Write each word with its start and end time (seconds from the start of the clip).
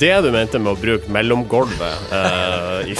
det 0.00 0.14
du 0.24 0.30
mente 0.34 0.60
med 0.62 0.72
å 0.72 0.78
bruke 0.80 1.12
mellomgulvet 1.12 2.10
uh, 2.12 2.80
i, 2.88 2.96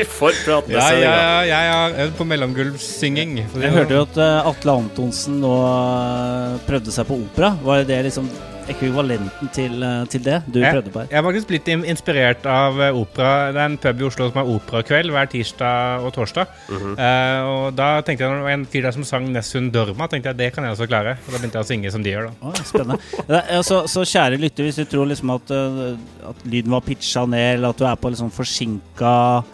i 0.00 0.06
forpraten 0.08 0.74
ja, 0.74 0.86
Ja, 0.92 0.98
ja, 1.00 1.12
jeg, 1.44 1.50
jeg 1.50 1.74
har 1.74 2.00
øvd 2.06 2.16
på 2.18 2.26
mellomgulvsynging. 2.32 3.36
for 3.52 3.64
Jeg 3.64 3.76
hørte 3.76 3.96
jo 3.96 4.02
at 4.06 4.18
eh, 4.20 4.48
Atle 4.50 4.78
Antonsen 4.84 5.38
nå 5.42 5.52
eh, 5.68 6.58
prøvde 6.68 6.94
seg 6.94 7.08
på 7.08 7.18
opera. 7.26 7.54
Var 7.64 7.86
det 7.88 8.02
liksom 8.08 8.28
ekvivalenten 8.72 9.50
til, 9.54 9.82
eh, 9.82 10.04
til 10.10 10.22
det 10.24 10.38
du 10.46 10.58
Jeg, 10.60 10.72
prøvde 10.72 10.90
på 10.94 11.00
her? 11.02 11.08
jeg 11.10 11.18
har 11.18 11.24
faktisk 11.26 11.48
blitt 11.50 11.68
inspirert 11.74 12.46
av 12.46 12.80
eh, 12.80 12.96
opera. 12.96 13.52
Det 13.52 13.60
er 13.60 13.66
en 13.70 13.76
pub 13.78 14.00
i 14.00 14.06
Oslo 14.08 14.28
som 14.30 14.40
har 14.40 14.50
operakveld 14.54 15.10
hver 15.14 15.26
tirsdag 15.32 16.04
og 16.06 16.12
torsdag. 16.16 16.46
Mm 16.68 16.76
-hmm. 16.76 16.94
uh, 16.98 17.40
og 17.48 17.76
da 17.76 18.00
tenkte 18.00 18.24
jeg 18.24 18.30
når 18.30 18.36
det 18.36 18.44
var 18.44 18.50
en 18.58 18.66
fyr 18.66 18.82
der 18.82 18.90
som 18.92 19.04
sang 19.04 19.32
Nessun 19.32 19.70
Dorma, 19.70 20.06
tenkte 20.06 20.28
jeg 20.28 20.36
det 20.36 20.52
kan 20.54 20.64
jeg 20.64 20.72
også 20.72 20.86
klare. 20.86 21.16
Og 21.26 21.32
da 21.32 21.38
begynte 21.38 21.58
jeg 21.58 21.64
å 21.64 21.68
synge 21.72 21.90
som 21.92 22.02
de 22.02 22.10
gjør, 22.10 22.24
da. 22.26 22.32
Oh, 22.48 22.52
spennende. 22.54 22.98
Er- 23.28 23.62
Så, 23.62 23.86
så 23.86 24.00
kjære 24.04 24.36
lytter, 24.38 24.64
hvis 24.64 24.76
du 24.76 24.84
tror 24.84 25.06
liksom 25.06 25.30
at, 25.30 25.50
at 25.50 26.36
lyden 26.44 26.70
var 26.70 26.80
pitcha 26.80 27.26
ned, 27.26 27.54
eller 27.54 27.68
at 27.68 27.78
du 27.78 27.84
er 27.84 27.96
på 27.96 28.08
litt 28.08 28.18
sånn 28.18 28.30
forsinka 28.30 29.44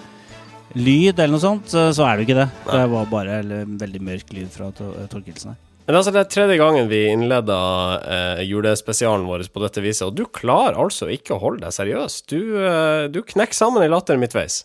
lyd, 0.75 1.19
eller 1.19 1.33
noe 1.35 1.41
sånt, 1.41 1.67
så 1.69 2.05
er 2.07 2.17
det 2.17 2.29
ikke 2.29 2.41
det. 2.41 2.49
Det 2.71 2.91
var 2.91 3.07
bare 3.07 3.39
eller, 3.41 3.65
veldig 3.67 4.01
mørk 4.03 4.33
lyd 4.33 4.49
fra 4.51 4.71
Tor- 4.71 5.07
Torkelsen 5.11 5.51
her. 5.51 5.57
Men 5.91 5.97
altså, 5.99 6.13
det 6.15 6.21
er 6.21 6.29
tredje 6.31 6.57
gangen 6.61 6.87
vi 6.87 7.01
innleda 7.11 7.55
eh, 7.99 8.41
julespesialen 8.47 9.25
vår 9.27 9.43
på 9.51 9.63
dette 9.65 9.83
viset, 9.83 10.05
og 10.07 10.15
du 10.15 10.29
klarer 10.31 10.77
altså 10.79 11.09
ikke 11.11 11.35
å 11.35 11.41
holde 11.43 11.65
deg 11.65 11.75
seriøs. 11.75 12.21
Du, 12.31 12.39
eh, 12.63 13.09
du 13.11 13.19
knekker 13.27 13.59
sammen 13.59 13.83
i 13.83 13.89
latter 13.91 14.21
midtveis. 14.23 14.61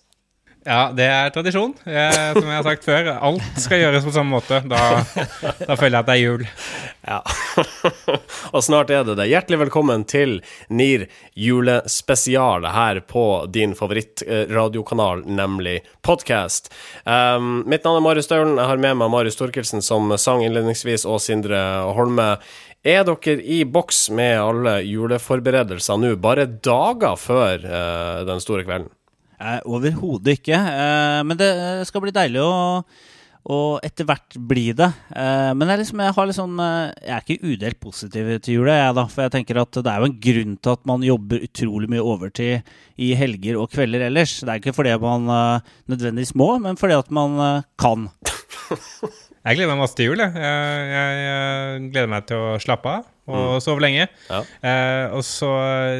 Ja, 0.66 0.88
det 0.98 1.06
er 1.06 1.28
tradisjon. 1.30 1.76
Eh, 1.86 2.32
som 2.34 2.48
jeg 2.50 2.58
har 2.58 2.64
sagt 2.66 2.86
før, 2.88 3.10
alt 3.28 3.60
skal 3.62 3.84
gjøres 3.84 4.06
på 4.08 4.14
samme 4.16 4.34
måte. 4.34 4.64
Da, 4.66 4.80
da 5.60 5.76
føler 5.78 5.94
jeg 5.94 6.00
at 6.00 6.08
det 6.08 6.16
er 6.16 6.22
jul. 6.24 6.46
Ja. 7.06 7.20
og 8.56 8.64
snart 8.66 8.90
er 8.90 9.06
det 9.06 9.14
det. 9.20 9.28
Hjertelig 9.30 9.60
velkommen 9.68 10.08
til 10.10 10.40
NIR 10.74 11.06
julespesial 11.38 12.66
her 12.74 13.04
på 13.06 13.28
din 13.54 13.78
favorittradiokanal, 13.78 15.22
nemlig 15.30 15.84
podkast. 16.02 16.74
Um, 17.06 17.62
mitt 17.70 17.86
navn 17.86 18.02
er 18.02 18.08
Marius 18.08 18.32
Staulen. 18.32 18.58
Jeg 18.58 18.72
har 18.74 18.82
med 18.82 18.98
meg 19.04 19.14
Marius 19.14 19.38
Thorkildsen, 19.38 19.86
som 19.86 20.18
sang 20.18 20.42
innledningsvis, 20.48 21.06
og 21.06 21.22
Sindre 21.22 21.62
Holme. 21.94 22.32
Er 22.82 23.06
dere 23.06 23.38
i 23.38 23.62
boks 23.70 24.08
med 24.10 24.42
alle 24.42 24.80
juleforberedelser 24.82 26.02
nå, 26.02 26.16
bare 26.18 26.50
dager 26.50 27.22
før 27.22 27.70
uh, 27.70 28.25
den 28.25 28.42
store 28.42 28.66
kvelden? 28.66 28.90
Eh, 29.40 29.59
Overhodet 29.68 30.40
ikke. 30.40 30.56
Eh, 30.56 31.19
men 31.28 31.40
det 31.40 31.50
skal 31.90 32.03
bli 32.03 32.13
deilig 32.16 32.41
å, 32.44 32.84
å 33.46 33.57
etter 33.85 34.07
hvert 34.07 34.38
bli 34.50 34.69
det. 34.78 34.88
Eh, 35.12 35.51
men 35.57 35.72
jeg, 35.73 35.81
liksom, 35.84 36.03
jeg, 36.06 36.28
liksom, 36.31 36.59
eh, 36.63 36.94
jeg 37.03 37.16
er 37.18 37.25
ikke 37.25 37.51
udelt 37.53 37.79
positiv 37.84 38.31
til 38.45 38.59
jula, 38.62 38.78
jeg 38.79 38.97
da. 39.00 39.07
For 39.12 39.25
jeg 39.25 39.35
tenker 39.38 39.62
at 39.62 39.79
det 39.81 39.91
er 39.91 40.03
jo 40.03 40.09
en 40.12 40.19
grunn 40.28 40.56
til 40.57 40.75
at 40.78 40.85
man 40.91 41.06
jobber 41.06 41.47
utrolig 41.50 41.91
mye 41.91 42.06
overtid 42.06 42.75
i 43.01 43.12
helger 43.19 43.59
og 43.62 43.72
kvelder 43.75 44.07
ellers. 44.07 44.38
Det 44.41 44.51
er 44.53 44.63
ikke 44.63 44.75
fordi 44.78 44.95
man 45.03 45.29
eh, 45.40 45.74
nødvendigvis 45.94 46.35
må, 46.40 46.53
men 46.63 46.79
fordi 46.79 47.00
at 47.00 47.12
man 47.13 47.41
eh, 47.50 47.68
kan. 47.81 48.09
Jeg 49.45 49.59
gleder 49.59 49.75
meg 49.75 49.84
masse 49.84 49.97
til 50.00 50.07
jul. 50.09 50.24
Jeg, 50.25 50.88
jeg 50.95 51.91
gleder 51.91 52.09
meg 52.09 52.25
til 52.31 52.40
å 52.41 52.56
slappe 52.63 52.95
av 52.97 53.12
og 53.25 53.62
sove 53.63 53.81
lenge. 53.81 54.08
Ja. 54.30 54.41
Eh, 54.62 55.16
og 55.16 55.24
så 55.25 55.50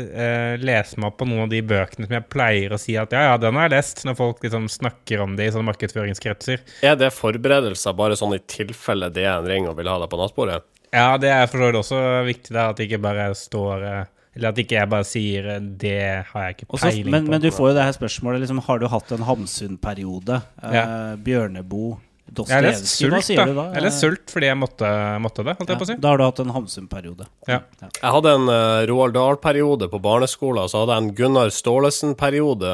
eh, 0.06 0.56
leser 0.62 1.02
man 1.02 1.16
på 1.18 1.28
noen 1.30 1.48
av 1.48 1.54
de 1.54 1.62
bøkene 1.66 2.06
som 2.06 2.18
jeg 2.18 2.28
pleier 2.32 2.76
å 2.76 2.82
si 2.82 2.98
at 3.02 3.16
ja, 3.16 3.24
ja, 3.32 3.40
den 3.42 3.58
har 3.58 3.70
jeg 3.70 3.76
lest, 3.78 4.04
når 4.06 4.20
folk 4.20 4.46
liksom 4.46 4.70
snakker 4.72 5.24
om 5.26 5.36
det 5.40 5.50
i 5.50 5.56
sånne 5.56 5.72
markedsføringskretser. 5.72 6.66
Er 6.86 7.00
det 7.02 7.14
forberedelser 7.16 7.98
bare 7.98 8.18
sånn 8.20 8.38
i 8.38 8.42
tilfelle 8.46 9.10
det 9.14 9.26
er 9.26 9.40
en 9.40 9.50
ringer 9.50 9.74
og 9.74 9.80
vil 9.82 9.90
ha 9.90 9.98
deg 10.04 10.12
på 10.12 10.22
nattbordet? 10.22 10.62
Ja, 10.96 11.16
det 11.20 11.32
er 11.34 11.48
for 11.52 11.60
så 11.60 11.70
vidt 11.70 11.80
også 11.82 12.02
viktig, 12.28 12.54
da, 12.56 12.70
at 12.70 12.78
det 12.80 12.86
ikke 12.88 13.02
bare 13.04 13.30
står 13.36 13.84
eh, 13.90 14.04
Eller 14.36 14.52
at 14.52 14.60
ikke 14.60 14.76
jeg 14.78 14.92
bare 14.92 15.08
sier 15.08 15.48
eh, 15.56 15.60
'det 15.60 16.00
har 16.30 16.46
jeg 16.46 16.56
ikke 16.56 16.68
Også, 16.70 16.88
peiling 16.88 17.12
men, 17.12 17.26
på'. 17.26 17.30
men 17.34 17.42
du 17.42 17.50
får 17.52 17.70
jo 17.70 17.76
det 17.76 17.84
her 17.88 17.96
spørsmålet 17.98 18.44
liksom, 18.44 18.62
Har 18.68 18.80
du 18.80 18.88
hatt 18.88 19.12
en 19.12 19.26
Hamsun-periode? 19.28 20.42
Eh, 20.64 21.16
Bjørneboe, 21.26 21.98
Dostojevskij, 22.38 23.10
hva 23.12 23.20
sier 23.26 23.40
da. 23.42 23.46
du 23.50 23.54
da? 23.86 23.90
Sult 23.96 24.26
fordi 24.34 24.48
jeg 24.52 24.60
måtte, 24.60 24.88
måtte 25.24 25.42
det, 25.46 25.54
holdt 25.60 25.72
jeg 25.74 25.80
på 25.82 25.88
å 25.88 25.90
si. 25.90 25.98
Da 26.04 26.08
har 26.12 26.18
du 26.20 26.26
hatt 26.26 26.42
en 26.44 26.56
Hamsun-periode. 26.56 27.24
Ja. 27.50 27.60
Jeg 27.82 28.12
hadde 28.18 28.30
en 28.40 28.48
uh, 28.52 28.58
Roald 28.92 29.14
Dahl-periode 29.18 29.86
på 29.92 30.00
barneskolen, 30.04 30.66
så 30.72 30.76
hadde 30.84 30.94
jeg 30.96 31.02
en 31.04 31.16
Gunnar 31.20 31.50
Staalesen-periode 31.56 32.72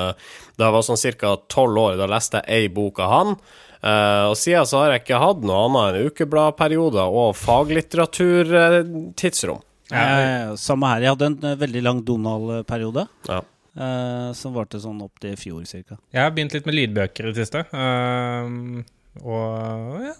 da 0.59 0.63
jeg 0.67 0.75
var 0.77 0.83
sånn 0.85 1.03
ca. 1.21 1.29
tolv 1.51 1.75
år. 1.81 1.93
Da 2.01 2.05
leste 2.11 2.35
jeg 2.41 2.47
ei 2.57 2.65
bok 2.73 2.95
av 3.01 3.07
han. 3.15 3.29
Uh, 3.81 4.23
og 4.29 4.35
siden 4.37 4.65
så 4.69 4.75
har 4.83 4.89
jeg 4.93 5.01
ikke 5.05 5.23
hatt 5.23 5.39
noe 5.41 5.59
annet 5.65 5.83
enn 5.89 6.05
ukebladperioder 6.11 7.07
og 7.21 7.29
faglitteraturtidsrom. 7.39 9.61
Eh, 9.91 10.55
samme 10.55 10.87
her. 10.93 11.03
Jeg 11.03 11.11
hadde 11.15 11.27
en 11.27 11.49
eh, 11.49 11.57
veldig 11.59 11.81
lang 11.83 11.99
Donald-periode. 12.07 13.03
Ja. 13.27 13.41
Eh, 13.71 14.29
som 14.37 14.55
varte 14.55 14.79
sånn 14.83 15.01
opp 15.03 15.19
til 15.23 15.35
i 15.35 15.39
fjor, 15.39 15.63
cirka. 15.67 15.97
Jeg 16.13 16.23
har 16.23 16.31
begynt 16.35 16.55
litt 16.55 16.67
med 16.67 16.77
lydbøker 16.77 17.27
i 17.27 17.31
det 17.31 17.43
siste. 17.43 17.59
ehm, 17.71 18.83
og 19.19 20.05
ja, 20.05 20.13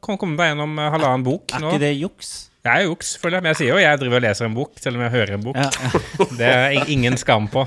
kommer 0.00 0.20
kom 0.20 0.36
meg 0.36 0.52
gjennom 0.52 0.76
eh, 0.78 0.92
halvannen 0.94 1.24
bok 1.26 1.50
Er 1.56 1.64
nå. 1.64 1.72
ikke 1.72 1.82
det 1.82 1.96
juks? 1.98 2.34
Det 2.66 2.72
er 2.72 2.88
juks, 2.88 3.12
føler 3.22 3.38
jeg. 3.38 3.44
Men 3.44 3.52
jeg 3.52 3.58
sier 3.60 3.68
jo 3.70 3.78
jeg 3.78 3.98
driver 4.00 4.18
og 4.18 4.24
leser 4.24 4.48
en 4.48 4.56
bok, 4.56 4.72
selv 4.82 4.98
om 4.98 5.04
jeg 5.04 5.12
hører 5.12 5.36
en 5.36 5.44
bok. 5.44 5.58
Ja, 5.60 5.68
ja. 5.70 6.26
Det 6.40 6.48
er 6.50 6.90
ingen 6.90 7.14
skam 7.20 7.46
på. 7.52 7.62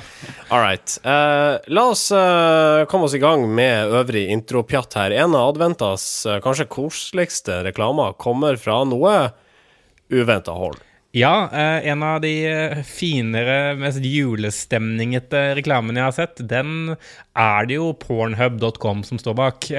All 0.52 0.60
right. 0.60 0.98
Uh, 1.06 1.56
la 1.72 1.86
oss 1.94 2.10
uh, 2.12 2.84
komme 2.92 3.08
oss 3.08 3.16
i 3.16 3.22
gang 3.24 3.46
med 3.48 3.96
øvrig 3.96 4.26
intropjatt 4.34 5.00
her. 5.00 5.16
En 5.24 5.38
av 5.40 5.54
adventas 5.54 6.04
uh, 6.28 6.42
kanskje 6.44 6.68
koseligste 6.68 7.62
reklamer 7.70 8.18
kommer 8.20 8.60
fra 8.60 8.82
noe 8.90 9.16
uventa 10.12 10.58
hold. 10.58 10.82
Ja, 11.16 11.50
en 11.50 12.04
av 12.06 12.20
de 12.22 12.32
finere, 12.86 13.74
mest 13.82 14.04
julestemningete 14.06 15.56
reklamene 15.58 15.98
jeg 15.98 16.06
har 16.06 16.14
sett, 16.14 16.44
den 16.52 16.92
er 17.34 17.66
det 17.66 17.80
jo 17.80 17.88
pornhub.com 17.98 19.02
som 19.08 19.18
står 19.18 19.38
bak. 19.40 19.72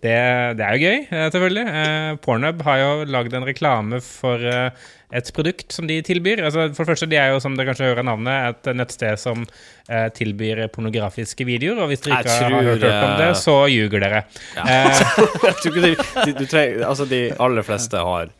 Det, 0.00 0.16
det 0.56 0.64
er 0.64 0.76
jo 0.78 0.86
gøy, 0.88 1.02
eh, 1.12 1.26
selvfølgelig. 1.34 1.66
Eh, 1.80 2.14
Pornhub 2.24 2.62
har 2.64 2.80
jo 2.80 2.90
lagd 3.04 3.34
en 3.36 3.44
reklame 3.44 4.00
for 4.04 4.40
eh, 4.48 4.86
et 5.12 5.30
produkt 5.36 5.74
som 5.74 5.88
de 5.90 5.98
tilbyr. 6.06 6.40
Altså, 6.46 6.70
for 6.72 6.84
det 6.84 6.94
første, 6.94 7.08
de 7.10 7.18
er 7.20 7.34
jo, 7.34 7.40
som 7.42 7.56
dere 7.58 7.68
kanskje 7.68 7.90
hører 7.90 8.06
navnet, 8.06 8.56
et 8.64 8.78
nettsted 8.78 9.20
som 9.20 9.44
eh, 9.44 10.08
tilbyr 10.16 10.64
pornografiske 10.72 11.44
videoer. 11.44 11.82
Og 11.84 11.92
hvis 11.92 12.04
dere 12.06 12.22
ikke 12.22 12.32
har 12.32 12.48
tror, 12.48 12.68
hørt, 12.70 12.84
hørt 12.86 13.06
om 13.10 13.14
det, 13.20 13.30
så 13.42 13.56
ljuger 13.72 14.06
dere. 14.06 14.24
Eh, 14.64 15.04
Jeg 15.46 15.56
tror 15.60 15.72
ikke 15.74 15.84
de, 15.84 15.94
de, 15.98 16.36
du 16.38 16.44
trenger, 16.46 16.84
altså 16.88 17.08
de 17.10 17.24
aller 17.36 17.66
fleste 17.66 18.04
har 18.10 18.32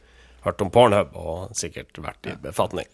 hørt 0.45 0.63
om 0.65 0.71
Pornhub 0.73 1.17
og 1.19 1.55
sikkert 1.57 1.99
vært 2.01 2.29
i 2.31 2.35
befatning. 2.41 2.89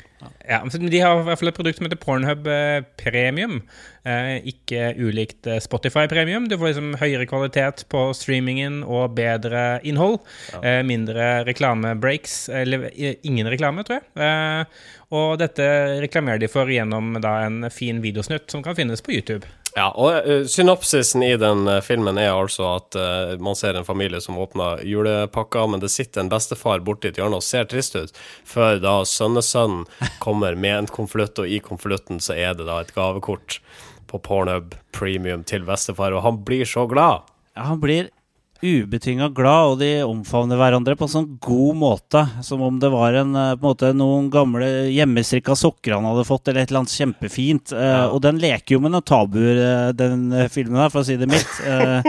Ja, 0.49 0.63
men 0.65 0.91
De 0.91 1.01
har 1.03 1.21
i 1.21 1.27
hvert 1.27 1.41
fall 1.41 1.51
et 1.53 1.59
produkt 1.59 1.79
som 1.79 1.87
heter 1.87 2.01
Pornhub 2.01 2.49
eh, 2.51 2.81
Premium. 2.99 3.61
Eh, 4.07 4.39
ikke 4.51 4.93
ulikt 4.99 5.47
eh, 5.51 5.61
Spotify 5.63 6.07
Premium. 6.11 6.49
Du 6.51 6.57
får 6.57 6.73
liksom 6.73 6.97
høyere 7.01 7.29
kvalitet 7.31 7.85
på 7.93 8.09
streamingen 8.17 8.81
og 8.83 9.15
bedre 9.19 9.79
innhold. 9.87 10.19
Eh, 10.63 10.81
mindre 10.87 11.45
reklamebreaks, 11.49 12.49
eller 12.63 12.89
ingen 12.97 13.51
reklame, 13.53 13.87
tror 13.87 14.01
jeg. 14.01 14.09
Eh, 14.17 14.89
og 15.17 15.37
dette 15.39 15.67
reklamerer 16.03 16.43
de 16.43 16.51
for 16.51 16.71
gjennom 16.71 17.15
en 17.21 17.71
fin 17.71 18.03
videosnutt 18.03 18.51
som 18.51 18.65
kan 18.65 18.79
finnes 18.79 19.05
på 19.05 19.15
YouTube. 19.15 19.47
Ja, 19.77 19.91
og 19.93 20.25
uh, 20.25 20.47
synopsisen 20.49 21.21
i 21.27 21.35
den 21.37 21.67
eh, 21.69 21.83
filmen 21.85 22.17
er 22.17 22.31
altså 22.33 22.65
at 22.79 22.97
uh, 22.97 23.35
man 23.45 23.59
ser 23.59 23.77
en 23.77 23.85
familie 23.85 24.23
som 24.25 24.39
åpner 24.41 24.81
julepakka, 24.89 25.67
men 25.69 25.83
det 25.83 25.91
sitter 25.93 26.23
en 26.23 26.31
bestefar 26.33 26.81
borti 26.87 27.11
et 27.11 27.21
hjørne 27.21 27.37
og 27.43 27.45
ser 27.45 27.69
trist 27.69 27.99
ut, 27.99 28.17
før 28.49 28.81
da 28.81 28.95
sønnesønnen 29.05 29.85
kommer 30.25 30.57
med 30.57 30.79
en 30.79 30.89
konvolutt, 30.89 31.43
og 31.45 31.53
i 31.53 31.61
konvolutten 31.61 32.25
så 32.25 32.39
er 32.41 32.57
det 32.57 32.71
da 32.71 32.81
et 32.81 32.95
gavekort 32.97 33.59
på 34.09 34.23
Pornhub 34.25 34.73
Premium 34.97 35.45
til 35.45 35.69
bestefar, 35.69 36.17
og 36.17 36.25
han 36.25 36.41
blir 36.49 36.65
så 36.65 36.87
glad. 36.89 37.29
Ja, 37.53 37.69
han 37.69 37.83
blir 37.85 38.09
ubetinga 38.65 39.29
glad, 39.35 39.73
og 39.73 39.79
de 39.81 39.91
omfavner 40.07 40.59
hverandre 40.61 40.97
på 40.99 41.07
en 41.07 41.13
sånn 41.13 41.29
god 41.43 41.79
måte. 41.79 42.23
Som 42.47 42.63
om 42.67 42.79
det 42.83 42.91
var 42.93 43.17
en, 43.21 43.35
eh, 43.37 43.55
måte, 43.63 43.93
noen 43.97 44.31
gamle 44.33 44.69
hjemmestrikka 44.93 45.57
sokker 45.57 45.97
han 45.97 46.09
hadde 46.09 46.27
fått, 46.29 46.49
eller 46.49 46.63
et 46.63 46.71
eller 46.71 46.85
annet 46.85 46.97
kjempefint. 46.97 47.73
Eh, 47.73 48.07
Og 48.07 48.21
den 48.23 48.39
leker 48.39 48.77
jo 48.77 48.81
med 48.81 48.93
noen 48.93 49.05
tabuer, 49.05 49.57
eh, 49.89 49.93
den 49.93 50.49
filmen 50.49 50.81
her, 50.81 50.91
for 50.91 51.01
å 51.01 51.05
si 51.05 51.17
det 51.17 51.29
mildt. 51.29 51.57
Uh, 51.67 52.03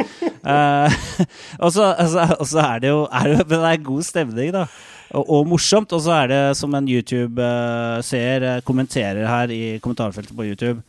uh, 0.48 0.90
og, 1.64 1.72
så, 1.74 1.94
altså, 1.98 2.60
er 2.64 2.80
det 2.80 2.90
jo 2.90 3.08
er 3.12 3.24
det, 3.34 3.48
men 3.48 3.60
det 3.64 3.72
er 3.72 3.88
god 3.90 4.04
stemning, 4.04 4.52
da. 4.52 4.68
Og, 5.14 5.24
og 5.30 5.48
morsomt. 5.48 5.94
Og 5.94 6.02
så 6.02 6.24
er 6.24 6.28
det 6.28 6.58
som 6.58 6.74
en 6.76 6.88
YouTube-seer 6.88 8.62
kommenterer 8.68 9.28
her 9.28 9.52
i 9.52 9.80
kommentarfeltet 9.80 10.36
på 10.36 10.48
YouTube 10.48 10.82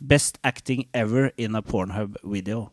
Best 0.00 0.38
acting 0.42 0.86
ever 0.94 1.30
in 1.36 1.54
a 1.54 1.60
Pornhub-video. 1.62 2.70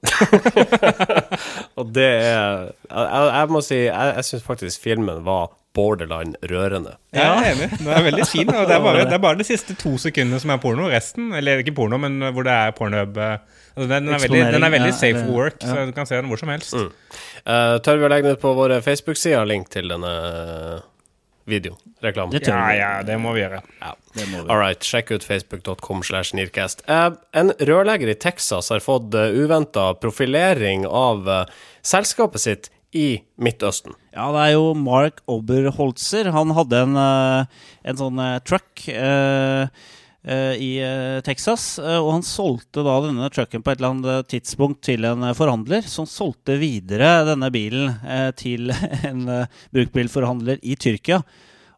Og 1.77 1.93
det 1.93 2.07
er 2.07 2.71
Jeg, 2.71 3.23
jeg 3.33 3.49
må 3.51 3.61
si, 3.61 3.79
jeg, 3.83 4.13
jeg 4.15 4.27
syns 4.29 4.45
faktisk 4.45 4.81
filmen 4.81 5.25
var 5.25 5.51
borderline 5.77 6.33
rørende. 6.49 6.95
Jeg 7.13 7.27
er 7.27 7.51
enig. 7.51 7.69
Den 7.77 7.91
er 7.93 8.05
veldig 8.07 8.25
fin. 8.27 8.49
Og 8.49 8.65
det 8.69 8.75
er, 8.75 8.81
bare, 8.81 9.05
det 9.05 9.17
er 9.17 9.21
bare 9.21 9.37
de 9.37 9.45
siste 9.45 9.75
to 9.77 9.93
sekundene 10.01 10.39
som 10.41 10.53
er 10.55 10.61
porno. 10.63 10.87
Resten, 10.89 11.29
eller 11.37 11.61
ikke 11.61 11.75
porno, 11.77 11.99
men 12.01 12.17
hvor 12.33 12.47
det 12.47 12.55
er 12.55 12.73
pornhub 12.77 13.19
eh, 13.21 13.37
altså 13.75 13.89
den, 13.91 14.09
er 14.09 14.23
veldig, 14.23 14.43
den 14.55 14.67
er 14.67 14.73
veldig 14.73 14.93
safe 14.95 15.19
ja, 15.19 15.25
for 15.25 15.37
work, 15.37 15.59
ja. 15.61 15.69
så 15.69 15.85
du 15.89 15.93
kan 15.93 16.09
se 16.09 16.17
den 16.17 16.31
hvor 16.31 16.41
som 16.41 16.53
helst. 16.53 16.73
Eh, 16.73 17.75
tør 17.85 18.01
vi 18.01 18.07
å 18.07 18.11
legge 18.11 18.29
den 18.29 18.39
ut 18.39 18.43
på 18.43 18.53
våre 18.57 18.79
Facebook-sider, 18.85 19.45
link 19.49 19.69
til 19.73 19.91
denne 19.93 20.13
videoreklamen? 21.47 22.35
Det 22.35 22.47
Ja, 22.47 22.67
ja, 22.75 22.91
det 23.07 23.17
må 23.21 23.33
vi 23.35 23.43
gjøre. 23.43 23.61
Ja. 23.81 23.93
All 24.47 24.59
right, 24.59 24.83
sjekk 24.85 25.11
ut 25.15 25.25
facebook.com 25.25 26.03
slash 26.03 26.35
nearcast. 26.37 26.83
Eh, 26.89 27.11
en 27.37 27.53
rørlegger 27.59 28.11
i 28.11 28.17
Texas 28.17 28.71
har 28.73 28.83
fått 28.83 29.13
uh, 29.15 29.29
uventa 29.31 29.91
profilering 30.01 30.87
av 30.87 31.29
eh, 31.29 31.45
selskapet 31.85 32.43
sitt 32.43 32.71
i 32.95 33.19
Midtøsten. 33.41 33.95
Ja, 34.15 34.29
det 34.33 34.43
er 34.45 34.53
jo 34.55 34.71
Mark 34.77 35.21
Oberholzer. 35.29 36.31
Han 36.33 36.53
hadde 36.57 36.81
en, 36.85 36.97
eh, 36.97 37.67
en 37.91 37.99
sånn 37.99 38.19
eh, 38.23 38.39
truck 38.47 38.87
eh, 38.89 39.67
eh, 39.67 39.85
i 40.59 40.77
eh, 40.83 41.21
Texas, 41.23 41.79
eh, 41.79 41.99
og 42.01 42.17
han 42.17 42.25
solgte 42.25 42.83
da 42.83 42.97
denne 43.05 43.29
trucken 43.31 43.63
på 43.63 43.71
et 43.71 43.79
eller 43.79 43.93
annet 43.95 44.31
tidspunkt 44.33 44.81
til 44.87 45.05
en 45.07 45.23
eh, 45.29 45.35
forhandler, 45.37 45.85
som 45.87 46.09
solgte 46.09 46.57
videre 46.59 47.21
denne 47.29 47.51
bilen 47.53 47.93
eh, 48.03 48.31
til 48.35 48.73
en 49.07 49.23
brukbilforhandler 49.75 50.59
i 50.67 50.75
Tyrkia. 50.75 51.21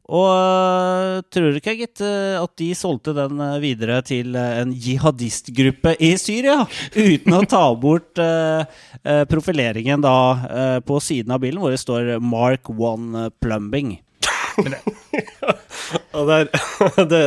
Og 0.09 1.27
tror 1.29 1.51
du 1.51 1.59
ikke, 1.59 1.75
gitt, 1.77 2.01
at 2.01 2.53
de 2.57 2.71
solgte 2.73 3.13
den 3.13 3.43
videre 3.61 3.99
til 4.01 4.33
en 4.33 4.71
jihadistgruppe 4.73 5.93
i 6.01 6.15
Syria? 6.17 6.63
Uten 6.97 7.35
å 7.37 7.43
ta 7.45 7.61
bort 7.77 8.17
profileringen 9.29 10.01
da 10.01 10.81
på 10.81 10.97
siden 10.97 11.37
av 11.37 11.45
bilen, 11.45 11.61
hvor 11.61 11.77
det 11.77 11.83
står 11.85 12.15
Mark 12.25 12.73
One 12.73 13.27
Plumbing. 13.37 13.99
Og 16.19 16.27
der, 16.27 16.49
det, 17.11 17.21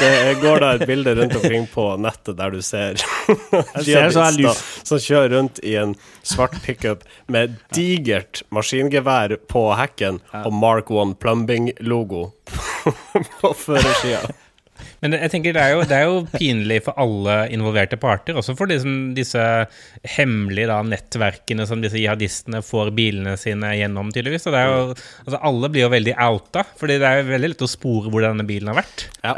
det 0.00 0.10
går 0.42 0.62
da 0.62 0.72
et 0.76 0.86
bilde 0.88 1.14
rundt 1.18 1.36
omkring 1.36 1.66
på 1.72 1.84
nettet 2.00 2.36
der 2.38 2.54
du 2.54 2.60
ser 2.64 2.96
ser 3.00 4.10
så 4.14 4.24
er 4.24 4.38
jihadister 4.38 4.62
som 4.88 5.02
kjører 5.02 5.34
rundt 5.36 5.60
i 5.66 5.74
en 5.80 5.94
svart 6.22 6.56
pickup 6.64 7.04
med 7.26 7.56
digert 7.76 8.42
maskingevær 8.54 9.36
på 9.50 9.64
hekken 9.80 10.20
og 10.44 10.52
Mark 10.54 10.90
One 10.90 11.16
Plumbing-logo 11.18 12.28
på 13.40 13.54
førersida. 13.56 14.28
Men 15.02 15.14
jeg 15.14 15.30
tenker 15.30 15.54
det 15.54 15.62
er, 15.62 15.72
jo, 15.76 15.82
det 15.86 15.94
er 15.98 16.06
jo 16.08 16.22
pinlig 16.32 16.80
for 16.86 16.98
alle 16.98 17.36
involverte 17.54 17.98
parter, 18.00 18.34
også 18.40 18.56
for 18.58 18.66
liksom 18.70 19.12
disse 19.16 19.42
hemmelige 20.16 20.66
da, 20.70 20.80
nettverkene 20.86 21.66
som 21.68 21.82
disse 21.84 22.00
jihadistene 22.00 22.60
får 22.66 22.90
bilene 22.96 23.36
sine 23.38 23.70
gjennom, 23.78 24.10
tydeligvis. 24.14 24.48
Og 24.50 24.56
det 24.56 24.62
er 24.64 24.72
jo, 24.72 24.96
altså 25.26 25.40
alle 25.50 25.70
blir 25.74 25.84
jo 25.86 25.92
veldig 25.94 26.16
outa, 26.26 26.64
fordi 26.80 26.98
det 26.98 27.06
er 27.08 27.20
jo 27.22 27.28
veldig 27.30 27.52
lett 27.52 27.62
å 27.66 27.70
spore 27.70 28.10
hvor 28.12 28.26
denne 28.26 28.46
bilen 28.48 28.72
har 28.72 28.78
vært. 28.80 29.06
Ja, 29.22 29.34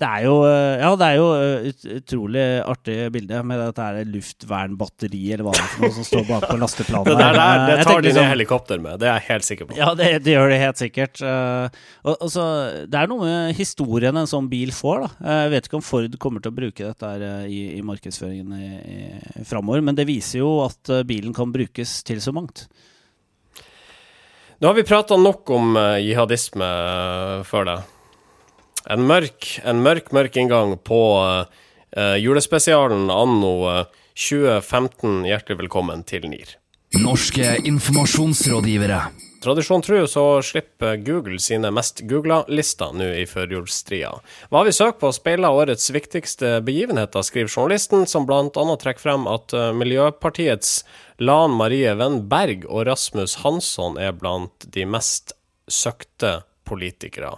Det 0.00 0.08
er 0.08 0.24
jo, 0.26 0.36
øh, 0.48 0.80
ja, 0.80 0.92
det 1.02 1.08
er 1.10 1.18
jo 1.20 1.28
øh, 1.36 1.68
ut, 1.68 1.86
utrolig 1.98 2.46
artig 2.72 2.98
bilde 3.14 3.42
med 3.52 3.60
dette 3.66 3.88
her 3.90 4.08
luftvernbatteri 4.12 5.22
eller 5.34 5.46
hva 5.46 5.54
det 5.56 5.62
er 5.64 5.70
for 5.74 5.86
noe 5.86 5.96
som 5.98 6.06
står 6.08 6.26
bak 6.28 6.48
på 6.48 6.58
lasteplanet. 6.60 7.10
Det 7.12 7.18
der, 7.20 7.38
der 7.38 7.64
det 7.72 7.86
tar 7.86 8.00
de 8.00 8.08
liksom- 8.08 8.30
helikopter 8.32 8.82
med, 8.82 9.00
det 9.02 9.08
er 9.10 9.20
jeg 9.20 9.28
helt 9.28 9.48
sikker 9.48 9.68
på. 9.70 9.76
Ja, 9.78 9.92
det, 9.98 10.10
det 10.24 10.36
gjør 10.36 10.52
det 10.52 10.60
helt 10.62 10.80
sikkert. 10.80 11.20
Eh, 11.20 11.80
og, 12.06 12.16
og 12.16 12.32
så, 12.32 12.46
det 12.88 12.98
er 13.02 13.10
noe 13.12 13.26
med 13.28 13.56
historien 13.60 14.16
en 14.16 14.30
sånn 14.30 14.48
bil 14.52 14.72
får. 14.74 15.01
Da. 15.02 15.10
Eh, 15.22 15.40
Jeg 15.46 15.52
vet 15.56 15.68
ikke 15.68 15.78
om 15.80 15.84
Ford 15.84 16.16
kommer 16.22 16.42
til 16.44 16.52
å 16.52 16.56
bruke 16.56 16.86
dette 16.88 17.10
her, 17.14 17.24
eh, 17.26 17.50
i, 17.50 17.60
i 17.78 17.82
markedsføringen 17.86 18.54
i, 18.56 18.70
i, 18.94 19.44
framover, 19.48 19.82
men 19.84 19.98
det 19.98 20.06
viser 20.08 20.40
jo 20.42 20.52
at 20.64 20.92
eh, 20.92 21.04
bilen 21.08 21.34
kan 21.36 21.52
brukes 21.54 22.00
til 22.08 22.22
så 22.24 22.34
mangt. 22.34 22.66
Nå 24.62 24.68
har 24.70 24.76
vi 24.78 24.86
prata 24.86 25.16
nok 25.18 25.50
om 25.50 25.76
eh, 25.76 25.98
jihadisme 26.06 26.68
før 27.48 27.66
det. 27.66 27.78
En 28.90 29.02
mørk, 29.06 29.48
en 29.66 29.82
mørk, 29.82 30.12
mørk 30.14 30.38
inngang 30.38 30.76
på 30.86 31.00
eh, 31.22 32.16
julespesialen 32.22 33.10
anno 33.10 33.52
eh, 33.70 34.00
2015. 34.14 35.22
Hjertelig 35.26 35.60
velkommen 35.64 36.02
til 36.06 36.26
NIR. 36.30 36.56
Norske 37.02 37.56
informasjonsrådgivere. 37.66 39.02
Tradisjon 39.42 39.82
tru 39.82 40.06
så 40.06 40.42
slipper 40.42 40.96
Google 40.96 41.40
sine 41.42 41.72
mest 41.74 42.04
googla-lister 42.06 42.92
nå 42.94 43.08
i 43.18 43.24
førjulstria. 43.26 44.12
Hva 44.54 44.62
vi 44.62 44.74
søkt 44.76 45.00
på 45.00 45.10
speiler 45.10 45.50
årets 45.50 45.90
viktigste 45.90 46.60
begivenheter, 46.62 47.24
skriver 47.26 47.50
journalisten, 47.50 48.06
som 48.06 48.28
bl.a. 48.28 48.46
trekker 48.52 49.02
frem 49.02 49.26
at 49.26 49.50
eh, 49.56 49.72
Miljøpartiets 49.74 50.84
Lan 51.18 51.56
Marie 51.58 51.90
Wenn 51.98 52.20
Berg 52.30 52.68
og 52.68 52.86
Rasmus 52.86 53.40
Hansson 53.42 53.98
er 53.98 54.14
blant 54.14 54.68
de 54.76 54.86
mest 54.86 55.34
søkte 55.66 56.44
politikere. 56.68 57.34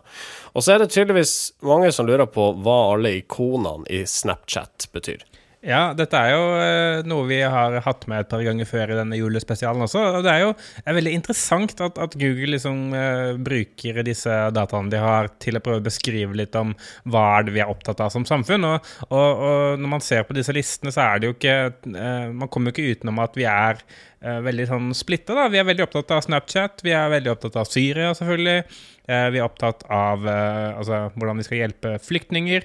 Og 0.53 0.65
så 0.65 0.75
er 0.75 0.85
det 0.85 0.93
tydeligvis 0.93 1.55
mange 1.65 1.89
som 1.93 2.05
lurer 2.09 2.29
på 2.29 2.51
hva 2.61 2.79
alle 2.93 3.17
ikonene 3.23 3.89
i 3.89 4.05
Snapchat 4.05 4.91
betyr. 4.93 5.25
Ja, 5.64 5.94
dette 5.96 6.19
er 6.20 6.34
jo 6.34 6.40
eh, 6.61 7.06
noe 7.08 7.25
vi 7.25 7.38
har 7.40 7.78
hatt 7.87 8.02
med 8.11 8.20
et 8.20 8.28
par 8.28 8.43
ganger 8.44 8.69
før 8.69 8.93
i 8.93 8.99
denne 8.99 9.16
julespesialen 9.16 9.87
også. 9.87 10.02
Og 10.19 10.26
det 10.26 10.32
er 10.34 10.43
jo 10.43 10.50
er 10.84 10.99
veldig 10.99 11.14
interessant 11.16 11.72
at, 11.81 12.00
at 12.05 12.16
Google 12.20 12.52
liksom 12.52 12.93
uh, 12.93 13.32
bruker 13.40 14.02
disse 14.05 14.34
dataene 14.52 14.93
de 14.93 15.00
har, 15.00 15.31
til 15.40 15.56
å 15.56 15.62
prøve 15.64 15.81
å 15.81 15.87
beskrive 15.87 16.37
litt 16.37 16.56
om 16.61 16.75
hva 17.08 17.25
er 17.38 17.46
det 17.46 17.56
vi 17.56 17.62
er 17.64 17.72
opptatt 17.72 18.02
av 18.05 18.12
som 18.12 18.26
samfunn. 18.28 18.69
Og, 18.69 18.90
og, 19.08 19.44
og 19.49 19.81
når 19.81 19.94
man 19.96 20.05
ser 20.05 20.28
på 20.28 20.37
disse 20.37 20.52
listene, 20.52 20.93
så 20.93 21.06
er 21.06 21.22
det 21.22 21.31
jo 21.31 21.37
ikke 21.38 21.56
uh, 21.96 22.28
Man 22.34 22.50
kommer 22.52 22.70
jo 22.70 22.76
ikke 22.76 23.00
utenom 23.00 23.25
at 23.25 23.40
vi 23.40 23.49
er 23.49 23.81
veldig 24.25 24.67
sånn 24.71 24.91
splitta. 24.97 25.49
Vi 25.53 25.61
er 25.61 25.67
veldig 25.69 25.85
opptatt 25.85 26.12
av 26.17 26.25
Snapchat, 26.25 26.85
vi 26.87 26.94
er 26.97 27.12
veldig 27.12 27.32
opptatt 27.35 27.59
av 27.61 27.69
Syria, 27.69 28.12
selvfølgelig. 28.17 28.65
Eh, 29.05 29.29
vi 29.34 29.41
er 29.41 29.44
opptatt 29.44 29.84
av 29.93 30.25
eh, 30.29 30.70
altså, 30.79 31.01
hvordan 31.15 31.41
vi 31.41 31.46
skal 31.46 31.60
hjelpe 31.60 31.96
flyktninger. 32.01 32.65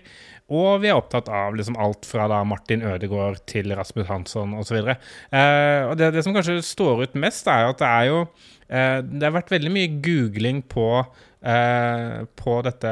Og 0.50 0.82
vi 0.82 0.90
er 0.90 0.98
opptatt 0.98 1.28
av 1.30 1.58
liksom 1.58 1.78
alt 1.82 2.08
fra 2.10 2.26
da 2.32 2.40
Martin 2.48 2.82
Ødegaard 2.88 3.42
til 3.50 3.70
Rasmus 3.78 4.08
Hansson 4.10 4.56
osv. 4.58 4.80
Eh, 4.80 5.82
og 5.86 5.98
det, 6.00 6.14
det 6.16 6.24
som 6.26 6.34
kanskje 6.36 6.62
står 6.66 7.04
ut 7.06 7.20
mest, 7.20 7.50
er 7.52 7.70
at 7.70 7.82
det 7.82 7.90
er 7.90 8.08
jo 8.10 8.22
eh, 8.24 9.00
Det 9.04 9.28
har 9.28 9.36
vært 9.36 9.54
veldig 9.54 9.74
mye 9.76 9.92
googling 10.06 10.64
på 10.72 10.88
eh, 11.42 12.26
på 12.40 12.56
dette 12.66 12.92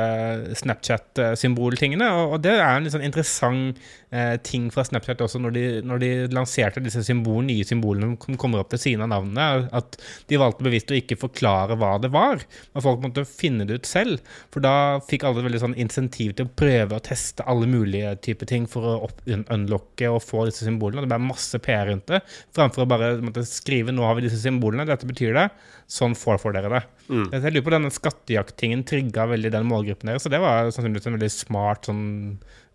Snapchat-symboltingene. 0.61 2.07
Og, 2.15 2.35
og 2.37 2.43
det 2.45 2.55
er 2.57 2.67
en 2.69 2.85
litt 2.85 2.95
sånn 2.95 3.05
interessant 3.05 3.79
eh, 4.09 4.35
ting 4.45 4.69
fra 4.73 4.85
Snapchat 4.87 5.23
også, 5.25 5.41
når 5.43 5.55
de, 5.55 5.65
når 5.87 6.03
de 6.03 6.11
lanserte 6.35 6.83
disse 6.83 7.03
symbol, 7.07 7.43
nye 7.47 7.65
symbolene 7.67 8.15
som 8.23 8.39
kommer 8.39 8.63
opp 8.63 8.71
til 8.73 8.83
siden 8.83 9.05
av 9.05 9.11
navnene, 9.15 9.67
at 9.77 9.99
de 10.29 10.39
valgte 10.41 10.65
bevisst 10.67 10.93
å 10.93 10.97
ikke 10.99 11.19
forklare 11.19 11.77
hva 11.79 11.95
det 12.03 12.11
var. 12.15 12.43
Men 12.73 12.85
folk 12.85 13.03
måtte 13.03 13.27
finne 13.27 13.67
det 13.67 13.81
ut 13.81 13.89
selv. 13.89 14.23
For 14.53 14.63
da 14.63 14.99
fikk 15.07 15.27
alle 15.27 15.45
veldig 15.45 15.63
sånn 15.65 15.77
insentiv 15.79 16.35
til 16.37 16.47
å 16.47 16.55
prøve 16.57 16.97
å 16.97 17.03
teste 17.03 17.45
alle 17.47 17.69
mulige 17.69 18.15
typer 18.25 18.49
ting 18.49 18.67
for 18.69 18.87
å 18.95 19.11
unlocke 19.27 20.11
og 20.11 20.23
få 20.23 20.47
disse 20.47 20.67
symbolene. 20.67 21.03
Det 21.05 21.11
ble 21.11 21.21
masse 21.27 21.59
PR 21.63 21.87
rundt 21.91 22.07
det, 22.11 22.23
framfor 22.55 22.83
å 22.83 22.89
bare 22.89 23.15
måtte 23.23 23.43
skrive 23.47 23.93
'nå 23.93 24.05
har 24.05 24.17
vi 24.17 24.25
disse 24.27 24.39
symbolene', 24.41 24.87
dette 24.87 25.07
betyr 25.07 25.35
det. 25.35 25.47
Sånn 25.87 26.17
får, 26.19 26.39
for 26.43 26.55
dere 26.55 26.71
det. 26.73 26.81
Jeg 27.07 27.53
lurer 27.53 27.63
på 27.63 27.71
denne 27.71 27.91
skattejakttingen 27.95 28.81
trigga 28.87 29.23
veldig 29.31 29.53
den 29.53 29.69
målgruppen 29.69 30.11
deres, 30.11 30.25
så 30.25 30.31
det 30.33 30.41
var 30.43 30.67
sannsynligvis 30.67 31.07
en 31.07 31.15
veldig 31.15 31.29
smart 31.31 31.87
sånn 31.87 32.07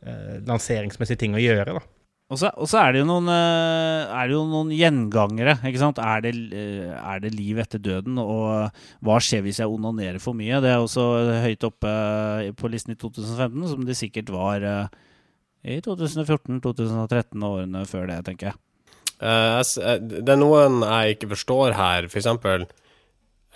eh, 0.07 0.39
lanseringsmessig 0.49 1.19
ting 1.21 1.37
å 1.37 1.43
gjøre, 1.43 1.77
da. 1.77 1.83
Og 2.33 2.39
så, 2.41 2.49
og 2.57 2.69
så 2.71 2.79
er 2.81 2.95
det 2.95 3.03
jo 3.03 3.09
noen, 3.11 3.29
eh, 3.29 4.09
er 4.17 4.31
det 4.31 4.33
jo 4.39 4.47
noen 4.49 4.73
gjengangere. 4.73 5.59
ikke 5.69 5.83
sant? 5.83 6.01
Er 6.01 6.23
det, 6.25 6.33
eh, 6.57 6.89
er 6.97 7.21
det 7.21 7.35
liv 7.35 7.61
etter 7.61 7.83
døden? 7.83 8.17
Og 8.23 8.73
hva 9.05 9.19
skjer 9.21 9.45
hvis 9.45 9.61
jeg 9.61 9.69
onanerer 9.69 10.17
for 10.23 10.33
mye? 10.39 10.63
Det 10.65 10.73
er 10.73 10.81
også 10.81 11.05
høyt 11.45 11.69
oppe 11.69 11.93
eh, 11.93 12.53
på 12.57 12.73
listen 12.73 12.97
i 12.97 13.01
2015, 13.01 13.69
som 13.75 13.85
det 13.85 13.99
sikkert 14.01 14.33
var 14.33 14.65
eh, 14.65 15.01
i 15.77 15.81
2014, 15.85 16.63
2013 16.65 17.37
og 17.45 17.59
årene 17.61 17.85
før 17.91 18.09
det, 18.09 18.23
tenker 18.31 18.55
jeg. 18.55 18.61
Eh, 19.21 19.61
eh, 19.61 19.99
det 20.01 20.33
er 20.33 20.41
noen 20.41 20.81
jeg 20.87 21.19
ikke 21.19 21.35
forstår 21.35 21.77
her, 21.77 22.09
for 22.09 22.23
eksempel 22.23 22.65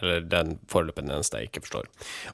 Eller 0.03 0.21
den 0.29 0.59
foreløpig 0.69 1.07
eneste 1.07 1.39
jeg 1.41 1.49
ikke 1.51 1.63
forstår. 1.65 1.87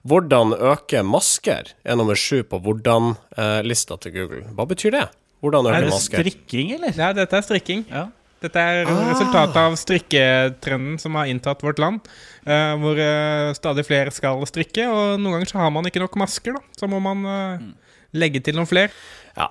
Hvordan 0.03 0.55
øke 0.59 1.03
masker 1.07 1.71
er 1.85 1.99
nummer 1.99 2.19
sju 2.19 2.41
på 2.43 2.59
hvordan-lista 2.65 3.99
til 4.03 4.15
Google. 4.17 4.43
Hva 4.57 4.67
betyr 4.67 4.91
det? 4.97 5.05
Hvordan 5.43 5.67
Er 5.71 5.85
det 5.87 5.93
masker? 5.95 6.23
Strikking, 6.23 6.73
eller? 6.79 6.93
Ja, 6.99 7.13
dette 7.15 7.39
er 7.39 7.47
strikking. 7.47 7.85
Ja. 7.91 8.09
Dette 8.43 8.59
er 8.59 8.89
resultatet 9.07 9.57
av 9.59 9.77
strikketrenden 9.79 10.99
som 10.99 11.15
har 11.19 11.31
inntatt 11.31 11.63
vårt 11.63 11.79
land. 11.79 12.01
eh, 12.47 12.75
hvor 12.83 12.99
eh, 12.99 13.53
stadig 13.55 13.85
flere 13.87 14.11
skal 14.11 14.43
strikke, 14.51 14.89
og 14.91 15.21
noen 15.23 15.37
ganger 15.39 15.51
så 15.53 15.59
har 15.63 15.71
man 15.71 15.87
ikke 15.87 16.03
nok 16.03 16.17
masker. 16.19 16.53
da 16.59 16.63
Så 16.79 16.89
må 16.91 16.99
man 17.03 17.23
eh, 17.25 17.67
legge 18.19 18.43
til 18.43 18.59
noen 18.59 18.67
flere. 18.67 18.91
Ja. 19.37 19.49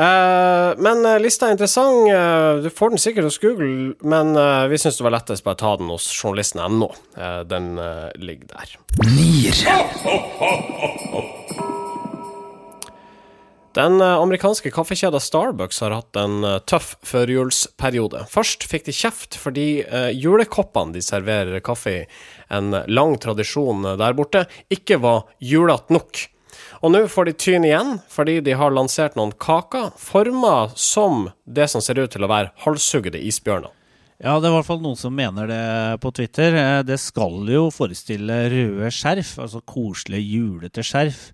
Eh, 0.00 0.74
men 0.80 1.04
eh, 1.06 1.18
lista 1.20 1.48
er 1.48 1.56
interessant. 1.56 2.08
Eh, 2.08 2.62
du 2.64 2.70
får 2.72 2.94
den 2.94 3.02
sikkert 3.02 3.28
hos 3.28 3.40
Google, 3.42 3.92
men 4.00 4.32
vi 4.70 4.78
syns 4.80 4.96
det 4.96 5.04
var 5.04 5.16
lettest 5.18 5.44
bare 5.44 5.60
ta 5.60 5.74
den 5.76 5.92
hos 5.92 6.08
journalisten.no. 6.14 6.88
Den 7.50 7.74
ligger 8.16 8.54
der. 8.54 8.72
Nier. 9.10 9.60
Den 13.76 14.00
amerikanske 14.02 14.72
kaffekjeda 14.74 15.20
Starbucks 15.22 15.78
har 15.84 15.94
hatt 15.94 16.16
en 16.18 16.42
tøff 16.66 16.96
førjulsperiode. 17.06 18.24
Først 18.32 18.66
fikk 18.66 18.88
de 18.88 18.96
kjeft 18.96 19.36
fordi 19.38 19.68
julekoppene 20.16 20.96
de 20.96 21.04
serverer 21.04 21.62
kaffe 21.62 21.92
i, 21.92 22.02
en 22.50 22.74
lang 22.90 23.14
tradisjon 23.22 23.86
der 24.00 24.16
borte, 24.18 24.48
ikke 24.74 24.98
var 25.04 25.28
julete 25.38 25.94
nok. 25.94 26.24
Og 26.80 26.94
nå 26.94 27.02
får 27.12 27.28
de 27.28 27.32
tyn 27.36 27.64
igjen, 27.68 27.98
fordi 28.08 28.38
de 28.44 28.54
har 28.56 28.72
lansert 28.72 29.16
noen 29.18 29.34
kaker 29.36 29.90
forma 30.00 30.70
som 30.80 31.26
det 31.44 31.66
som 31.68 31.82
ser 31.84 32.00
ut 32.00 32.12
til 32.14 32.24
å 32.24 32.30
være 32.30 32.54
halshuggede 32.64 33.20
isbjørner. 33.28 33.68
Ja, 34.20 34.34
det 34.40 34.48
er 34.48 34.52
i 34.52 34.56
hvert 34.58 34.68
fall 34.68 34.82
noen 34.84 34.98
som 35.00 35.14
mener 35.16 35.48
det 35.48 35.60
på 36.00 36.10
Twitter. 36.16 36.56
Eh, 36.56 36.82
Det 36.84 36.98
skal 37.00 37.44
jo 37.48 37.70
forestille 37.72 38.36
røde 38.52 38.90
skjerf, 38.92 39.38
altså 39.40 39.62
koselige, 39.64 40.24
julete 40.36 40.84
skjerf. 40.84 41.30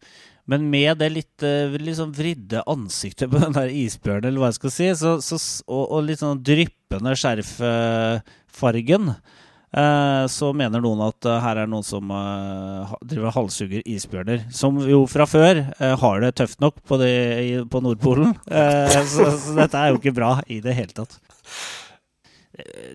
Men 0.46 0.68
med 0.70 0.98
det 1.02 1.08
litt 1.10 1.42
eh, 1.46 1.74
liksom 1.82 2.12
vridde 2.14 2.62
ansiktet 2.70 3.30
på 3.30 3.40
den 3.42 3.54
der 3.56 3.70
isbjørnen, 3.74 4.28
eller 4.28 4.38
hva 4.42 4.50
jeg 4.52 4.58
skal 4.60 4.74
si, 4.76 4.90
så, 5.02 5.16
så, 5.22 5.38
og, 5.66 5.82
og 5.96 6.06
litt 6.06 6.22
sånn 6.22 6.42
dryppende 6.46 7.16
skjerffargen, 7.18 9.10
eh, 9.14 9.42
så 10.30 10.52
mener 10.56 10.80
noen 10.80 11.02
at 11.08 11.26
eh, 11.28 11.40
her 11.42 11.62
er 11.62 11.70
noen 11.70 11.84
som 11.84 12.10
eh, 12.14 12.92
driver 13.04 13.34
halshugger 13.34 13.82
isbjørner. 13.84 14.46
Som 14.54 14.78
jo 14.86 15.02
fra 15.10 15.26
før 15.28 15.64
eh, 15.66 15.96
har 16.00 16.22
det 16.22 16.34
tøft 16.38 16.62
nok 16.64 16.78
på, 16.86 17.00
det, 17.02 17.12
på 17.72 17.82
Nordpolen. 17.84 18.36
Eh, 18.46 19.00
så, 19.10 19.32
så 19.34 19.56
dette 19.58 19.80
er 19.82 19.92
jo 19.92 20.00
ikke 20.00 20.14
bra 20.16 20.36
i 20.46 20.62
det 20.64 20.76
hele 20.78 20.96
tatt. 20.96 21.18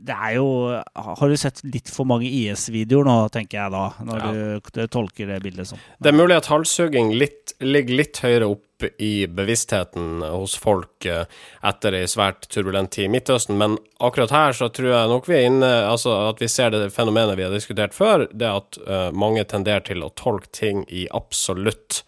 Det 0.02 0.16
er 0.16 0.36
jo 0.40 0.48
Har 0.82 1.30
du 1.30 1.38
sett 1.38 1.60
litt 1.68 1.90
for 1.94 2.10
mange 2.10 2.26
IS-videoer 2.26 3.06
nå, 3.06 3.16
tenker 3.34 3.60
jeg 3.60 3.74
da, 3.74 3.84
når 4.08 4.24
du, 4.26 4.72
du 4.74 4.82
tolker 4.90 5.30
det 5.30 5.38
bildet 5.44 5.70
sånn? 5.70 5.82
Det 6.02 6.10
er 6.10 6.18
mulig 6.18 6.40
at 6.40 6.50
halshugging 6.50 7.14
ligger 7.14 7.98
litt 8.00 8.22
høyere 8.24 8.50
opp 8.50 8.88
i 8.98 9.28
bevisstheten 9.30 10.24
hos 10.26 10.56
folk 10.58 11.06
eh, 11.06 11.28
etter 11.70 12.00
ei 12.00 12.08
svært 12.10 12.48
turbulent 12.50 12.90
tid 12.96 13.06
i 13.06 13.12
Midtøsten, 13.14 13.60
men 13.60 13.78
akkurat 14.02 14.34
her 14.34 14.58
så 14.58 14.72
tror 14.74 14.90
jeg 14.90 15.12
nok 15.12 15.30
vi 15.30 15.38
er 15.38 15.50
inne 15.52 15.70
Altså 15.92 16.16
at 16.32 16.42
vi 16.42 16.50
ser 16.50 16.72
det 16.74 16.88
fenomenet 16.96 17.38
vi 17.38 17.46
har 17.46 17.54
diskutert 17.54 17.94
før, 17.94 18.26
det 18.34 18.50
at 18.50 18.80
uh, 18.88 19.10
mange 19.14 19.44
tenderer 19.46 19.84
til 19.86 20.02
å 20.02 20.10
tolke 20.18 20.50
ting 20.56 20.82
i 20.90 21.06
absolutt 21.14 22.02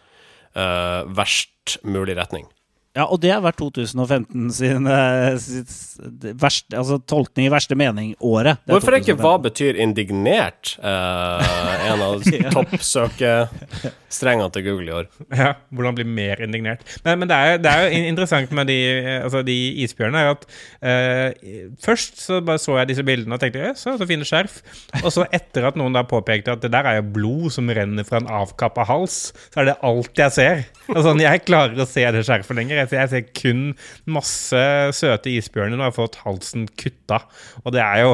uh, 0.57 1.05
verst 1.05 1.77
mulig 1.85 2.17
retning. 2.17 2.47
Ja, 2.93 3.07
og 3.09 3.23
det 3.23 3.31
har 3.33 3.41
vært 3.41 3.57
2015 3.57 4.51
sin, 4.53 4.85
eh, 4.85 5.37
sin 5.41 6.35
verste, 6.37 6.77
altså 6.77 6.99
tolkning 7.09 7.47
i 7.47 7.53
verste 7.53 7.73
mening-året. 7.79 8.61
Hvorfor 8.69 8.93
er 8.93 9.01
ikke? 9.01 9.17
'hva 9.17 9.39
betyr 9.41 9.79
indignert' 9.81 10.77
Uh, 10.77 11.41
en 11.89 12.01
av 12.01 12.21
toppsøkestrengene 14.13 14.51
til 14.53 14.63
Google 14.65 14.87
i 14.87 14.93
år? 14.93 15.07
Ja, 15.33 15.53
hvordan 15.73 15.95
bli 15.97 16.05
mer 16.05 16.41
indignert. 16.43 16.83
Men, 17.03 17.19
men 17.19 17.29
det, 17.29 17.35
er, 17.37 17.57
det 17.61 17.71
er 17.71 17.83
jo 17.83 18.01
interessant 18.09 18.51
med 18.51 18.69
de, 18.69 18.77
altså 19.23 19.41
de 19.45 19.55
isbjørnene, 19.83 20.21
er 20.21 20.33
at 20.33 20.45
uh, 20.83 21.75
først 21.83 22.21
så 22.21 22.39
bare 22.45 22.61
så 22.61 22.77
jeg 22.79 22.91
disse 22.91 23.05
bildene 23.05 23.35
og 23.35 23.41
tenkte 23.41 23.73
så, 23.79 23.95
så 23.97 24.07
fine 24.07 24.27
skjerf. 24.27 24.61
Og 25.03 25.11
så 25.13 25.25
etter 25.33 25.67
at 25.67 25.79
noen 25.79 25.95
da 25.95 26.05
påpekte 26.07 26.53
at 26.53 26.63
det 26.63 26.71
der 26.73 26.89
er 26.89 26.99
jo 26.99 27.09
blod 27.17 27.49
som 27.55 27.69
renner 27.69 28.07
fra 28.07 28.21
en 28.21 28.29
avkappa 28.31 28.85
hals, 28.89 29.33
så 29.53 29.63
er 29.63 29.71
det 29.71 29.79
alt 29.83 30.23
jeg 30.23 30.35
ser. 30.37 30.65
Altså, 30.93 31.15
jeg 31.21 31.45
klarer 31.47 31.79
å 31.79 31.89
se 31.89 32.05
det 32.13 32.25
skjerfet 32.27 32.59
lenger. 32.59 32.83
Jeg 32.83 33.11
ser, 33.11 33.29
kun 33.33 33.61
masse 34.09 34.63
søte 34.95 35.31
isbjørner 35.31 35.77
når 35.77 35.89
har 35.89 35.95
fått 35.95 36.19
halsen 36.25 36.67
kutta. 36.79 37.23
Og 37.63 37.73
det 37.75 37.83
er 37.83 38.03
jo 38.03 38.13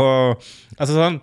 Altså 0.79 0.93
sånn 0.95 1.17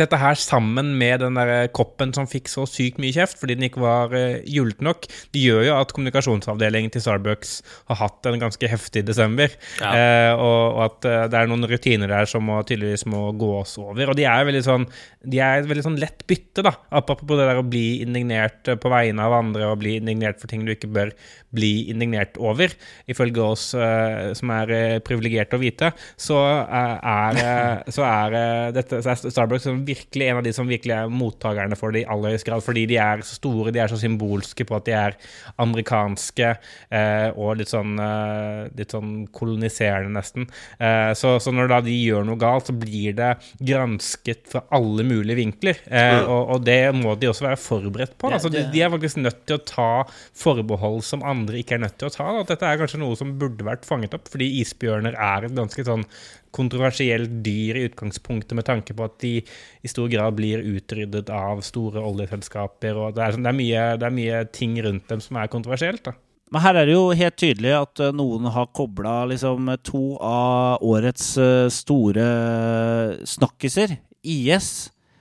dette 0.00 0.20
her 0.20 0.38
sammen 0.40 0.94
med 1.00 1.22
den 1.24 1.38
der 1.38 1.68
koppen 1.76 2.12
som 2.16 2.28
fikk 2.30 2.50
så 2.52 2.66
sykt 2.68 3.00
mye 3.02 3.14
kjeft 3.14 3.40
fordi 3.40 3.56
den 3.58 3.68
ikke 3.68 3.82
var 3.82 4.14
uh, 4.14 4.38
julete 4.44 4.84
nok, 4.84 5.08
det 5.34 5.42
gjør 5.42 5.64
jo 5.68 5.76
at 5.78 5.92
kommunikasjonsavdelingen 5.96 6.92
til 6.94 7.04
Starbucks 7.04 7.56
har 7.90 8.00
hatt 8.00 8.28
en 8.28 8.40
ganske 8.42 8.70
heftig 8.70 9.04
desember. 9.06 9.52
Ja. 9.80 9.90
Eh, 9.92 10.32
og, 10.34 10.62
og 10.76 10.82
at 10.86 11.08
eh, 11.08 11.24
det 11.30 11.38
er 11.38 11.50
noen 11.50 11.66
rutiner 11.68 12.10
der 12.10 12.28
som 12.30 12.44
må, 12.46 12.58
tydeligvis 12.66 13.06
må 13.10 13.28
gås 13.38 13.76
over. 13.80 14.10
Og 14.10 14.18
de 14.18 14.26
er 14.28 14.46
veldig 14.48 14.62
sånn 14.66 14.86
De 15.26 15.40
er 15.42 15.60
et 15.60 15.68
veldig 15.68 15.84
sånn 15.86 15.98
lett 16.00 16.22
bytte, 16.28 16.64
da. 16.66 16.72
Apropos 16.94 17.38
det 17.38 17.48
der 17.48 17.60
å 17.60 17.66
bli 17.66 18.02
indignert 18.04 18.68
eh, 18.70 18.78
på 18.80 18.92
vegne 18.92 19.26
av 19.26 19.36
andre 19.40 19.70
og 19.70 19.80
bli 19.82 19.96
indignert 20.00 20.40
for 20.42 20.50
ting 20.50 20.66
du 20.66 20.74
ikke 20.74 20.92
bør 20.92 21.12
bli 21.56 21.88
indignert 21.92 22.36
over, 22.42 22.72
ifølge 23.10 23.42
oss 23.42 23.70
eh, 23.78 24.32
som 24.36 24.50
er 24.52 24.72
uh, 24.72 24.98
privilegerte 25.04 25.56
å 25.56 25.62
vite, 25.62 25.92
så 26.20 26.38
eh, 26.64 26.96
er, 27.12 27.40
eh, 27.40 27.92
så 27.94 28.04
er 28.06 28.36
eh, 28.36 28.66
dette 28.76 29.00
så 29.04 29.12
er 29.12 29.22
Starbucks 29.22 29.66
som 29.68 29.82
virkelig 29.86 30.28
en 30.30 30.40
av 30.40 30.44
de 30.46 30.52
som 30.56 30.68
virkelig 30.68 30.94
er 30.96 31.08
mottakerne 31.12 31.76
for 31.78 31.94
det 31.94 32.02
i 32.04 32.08
aller 32.12 32.34
høyeste 32.34 32.50
grad, 32.50 32.64
fordi 32.66 32.86
de 32.90 32.98
er 33.02 33.22
så 33.26 33.38
store, 33.38 33.72
de 33.74 33.80
er 33.84 33.92
så 33.92 33.98
symbolske 34.00 34.66
på 34.68 34.76
at 34.78 34.86
de 34.88 34.94
er 34.98 35.16
amerikanske 35.62 36.48
eh, 36.90 37.28
og 37.36 37.56
litt 37.60 37.70
sånn, 37.72 37.94
eh, 38.02 38.66
litt 38.78 38.94
sånn 38.94 39.12
koloniserende, 39.34 40.12
nesten. 40.16 40.46
Eh, 40.78 41.12
så, 41.18 41.36
så 41.42 41.52
når 41.54 41.70
da 41.72 41.80
de 41.86 41.94
gjør 41.96 42.26
noe 42.28 42.40
galt, 42.40 42.68
så 42.70 42.76
blir 42.76 43.16
det 43.18 43.32
gransket 43.60 44.46
fra 44.52 44.64
alle 44.76 45.04
mulige 45.06 45.38
vinkler. 45.40 45.80
Eh, 45.86 46.22
og, 46.24 46.54
og 46.56 46.64
det 46.66 46.80
må 46.96 47.14
de 47.20 47.30
også 47.30 47.46
være 47.48 47.60
forberedt 47.62 48.16
på. 48.18 48.30
Det- 48.30 48.36
Altså, 48.36 48.50
de, 48.52 48.66
de 48.72 48.82
er 48.84 48.90
faktisk 48.92 49.16
nødt 49.22 49.38
til 49.48 49.56
å 49.56 49.64
ta 49.64 49.88
forbehold 50.36 51.00
som 51.06 51.22
andre 51.26 51.62
ikke 51.62 51.78
er 51.78 51.84
nødt 51.86 51.96
til 51.98 52.10
å 52.10 52.12
ta. 52.12 52.26
Da. 52.36 52.42
At 52.44 52.50
dette 52.52 52.68
er 52.68 52.80
kanskje 52.82 53.00
noe 53.00 53.16
som 53.16 53.30
burde 53.40 53.64
vært 53.64 53.86
fanget 53.88 54.12
opp, 54.18 54.28
fordi 54.28 54.50
isbjørner 54.60 55.16
er 55.16 55.46
et 55.48 55.56
ganske 55.56 55.86
sånn 55.88 56.04
kontroversielt 56.56 57.30
dyr 57.44 57.76
i 57.78 57.86
utgangspunktet, 57.90 58.56
med 58.58 58.66
tanke 58.66 58.96
på 58.96 59.04
at 59.06 59.18
de 59.22 59.34
i 59.44 59.90
stor 59.92 60.08
grad 60.12 60.34
blir 60.38 60.64
utryddet 60.64 61.28
av 61.32 61.60
store 61.66 62.00
oljeselskaper. 62.02 62.96
og 62.96 63.14
Det 63.16 63.22
er, 63.26 63.36
sånn, 63.36 63.44
det 63.46 63.52
er, 63.52 63.58
mye, 63.60 63.84
det 64.00 64.08
er 64.10 64.16
mye 64.20 64.40
ting 64.56 64.78
rundt 64.84 65.06
dem 65.12 65.20
som 65.24 65.36
er 65.42 65.52
kontroversielt. 65.52 66.04
da. 66.08 66.16
Men 66.54 66.62
her 66.62 66.76
er 66.78 66.86
det 66.86 66.92
jo 66.94 67.06
helt 67.18 67.36
tydelig 67.42 67.72
at 67.74 68.00
eh, 68.06 68.12
noen 68.14 68.44
har 68.54 68.68
kobla 68.76 69.24
liksom 69.26 69.66
to 69.82 70.02
av 70.22 70.78
årets 70.86 71.32
eh, 71.42 71.66
store 71.74 72.26
snakkiser, 73.26 73.96
IS 74.22 74.68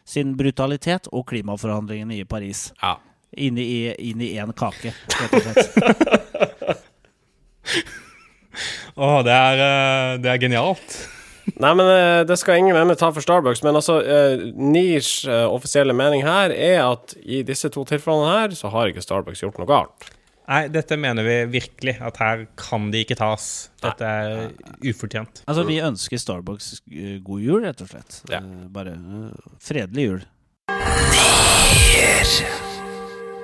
sin 0.06 0.36
brutalitet 0.38 1.10
og 1.12 1.26
klimaforhandlingene 1.32 2.20
i 2.22 2.28
Paris, 2.30 2.68
Ja. 2.82 2.96
inn 3.36 3.58
i 3.58 3.90
én 3.98 4.54
kake, 4.54 4.94
rett 4.94 5.34
og 5.34 5.42
slett. 5.48 6.82
Å, 8.96 9.08
det 9.28 9.34
er, 9.36 9.60
eh, 9.66 10.12
det 10.24 10.30
er 10.32 10.40
genialt. 10.46 10.94
Nei, 11.54 11.72
men 11.78 11.86
eh, 11.86 12.24
det 12.28 12.38
skal 12.42 12.60
ingen 12.60 12.76
med 12.76 12.90
meg 12.90 13.00
ta 13.00 13.12
for 13.14 13.24
Starbucks, 13.24 13.62
men 13.66 13.78
altså 13.78 14.00
eh, 14.02 14.46
NIRs 14.58 15.12
eh, 15.30 15.46
offisielle 15.46 15.94
mening 15.96 16.26
her 16.26 16.54
er 16.54 16.82
at 16.88 17.14
i 17.22 17.44
disse 17.46 17.70
to 17.74 17.86
tilfellene 17.88 18.32
her, 18.32 18.56
så 18.58 18.72
har 18.74 18.90
ikke 18.90 19.04
Starbucks 19.06 19.44
gjort 19.46 19.60
noe 19.62 19.70
galt. 19.70 20.10
Nei, 20.46 20.68
dette 20.70 20.98
mener 21.02 21.26
vi 21.26 21.38
virkelig, 21.56 21.96
at 22.06 22.20
her 22.22 22.44
kan 22.60 22.92
de 22.94 23.02
ikke 23.02 23.18
tas. 23.18 23.72
Dette 23.82 24.06
er 24.06 24.52
ufortjent. 24.86 25.42
Altså, 25.50 25.64
vi 25.66 25.80
ønsker 25.82 26.22
Starbucks 26.22 26.84
god 27.26 27.42
jul, 27.42 27.66
rett 27.66 27.82
og 27.82 27.90
slett. 27.90 28.20
Ja. 28.30 28.44
Bare 28.74 28.94
fredelig 29.64 30.06
jul. 30.06 30.22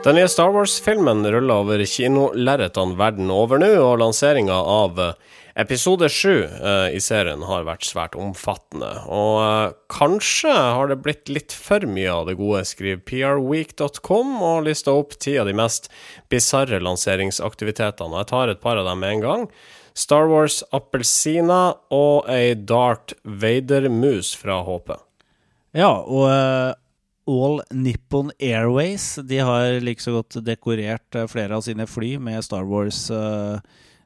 Den 0.06 0.18
nye 0.18 0.30
Star 0.30 0.54
Wars-filmen 0.54 1.26
ruller 1.30 1.62
over 1.62 1.82
kinolerretene 1.86 2.98
verden 2.98 3.34
over 3.34 3.62
nå, 3.62 3.74
og 3.82 4.00
lanseringa 4.02 4.62
av 4.62 5.02
episode 5.60 6.08
sju 6.12 6.46
uh, 6.46 6.88
i 6.94 7.00
serien 7.04 7.44
har 7.48 7.66
vært 7.68 7.86
svært 7.88 8.16
omfattende. 8.20 8.90
Og 9.12 9.36
uh, 9.42 9.74
kanskje 9.92 10.54
har 10.54 10.92
det 10.92 11.02
blitt 11.04 11.32
litt 11.32 11.56
for 11.56 11.84
mye 11.90 12.12
av 12.14 12.30
det 12.30 12.38
gode, 12.40 12.64
skriver 12.68 13.04
prweek.com, 13.08 14.34
og 14.40 14.66
lister 14.70 14.96
opp 14.96 15.18
ti 15.20 15.38
av 15.42 15.50
de 15.50 15.56
mest 15.58 15.92
bisarre 16.32 16.82
lanseringsaktivitetene. 16.84 18.24
Jeg 18.24 18.32
tar 18.32 18.54
et 18.54 18.64
par 18.64 18.80
av 18.80 18.88
dem 18.90 19.04
med 19.04 19.18
en 19.18 19.26
gang. 19.26 19.48
Star 19.98 20.30
Wars 20.32 20.62
appelsiner 20.72 21.76
og 21.92 22.30
ei 22.32 22.56
Dart 22.56 23.14
Vader-mus 23.28 24.32
fra 24.40 24.62
HP. 24.68 24.96
Ja, 25.76 25.92
og 26.00 26.28
uh, 26.32 26.72
All 27.32 27.62
Nippon 27.76 28.32
Airways 28.40 29.14
de 29.28 29.44
har 29.44 29.78
like 29.84 30.04
så 30.04 30.16
godt 30.16 30.40
dekorert 30.44 31.16
flere 31.32 31.60
av 31.60 31.64
sine 31.68 31.86
fly 31.88 32.16
med 32.24 32.44
Star 32.44 32.66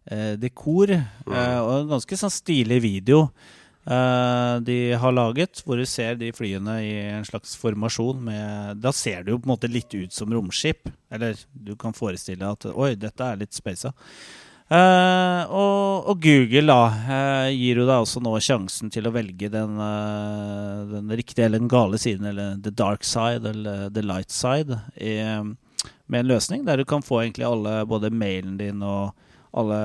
Wars-dekor. 0.06 0.92
og 1.26 1.72
en 1.80 1.90
ganske 1.90 2.18
sånn 2.18 2.34
stilig 2.34 2.82
video 2.84 3.32
eh, 3.86 4.60
de 4.62 4.94
har 4.94 5.12
laget, 5.12 5.62
hvor 5.66 5.78
du 5.78 5.86
ser 5.86 6.16
de 6.16 6.32
flyene 6.36 6.80
i 6.84 6.94
en 7.16 7.26
slags 7.26 7.56
formasjon 7.56 8.24
med 8.24 8.82
Da 8.82 8.92
ser 8.92 9.24
det 9.24 9.32
jo 9.32 9.40
på 9.40 9.50
en 9.50 9.56
måte 9.56 9.72
litt 9.72 9.94
ut 9.94 10.14
som 10.14 10.32
romskip. 10.34 10.90
Eller 11.10 11.36
du 11.54 11.76
kan 11.76 11.94
forestille 11.94 12.42
deg 12.42 12.52
at 12.52 12.74
Oi, 12.74 12.96
dette 12.96 13.24
er 13.24 13.42
litt 13.42 13.54
spaisa. 13.54 13.94
Uh, 14.66 15.46
og, 15.54 16.08
og 16.10 16.24
Google 16.24 16.66
da 16.66 16.88
uh, 16.90 17.50
gir 17.54 17.78
jo 17.78 17.84
deg 17.86 18.00
også 18.02 18.18
nå 18.26 18.32
sjansen 18.42 18.90
til 18.90 19.06
å 19.06 19.12
velge 19.14 19.46
den, 19.54 19.76
uh, 19.78 20.82
den 20.90 21.12
riktige 21.14 21.46
eller 21.46 21.62
den 21.62 21.70
gale 21.70 22.00
siden, 22.02 22.26
eller 22.32 22.56
the 22.66 22.74
dark 22.74 23.06
side 23.06 23.46
eller 23.46 23.92
the 23.94 24.02
light 24.02 24.34
side, 24.34 24.80
i, 24.98 25.20
med 26.10 26.18
en 26.18 26.32
løsning 26.32 26.66
der 26.66 26.82
du 26.82 26.86
kan 26.90 27.06
få 27.06 27.22
egentlig 27.22 27.46
alle, 27.46 27.76
både 27.86 28.10
mailen 28.10 28.58
din 28.58 28.82
og 28.82 29.14
alle 29.56 29.80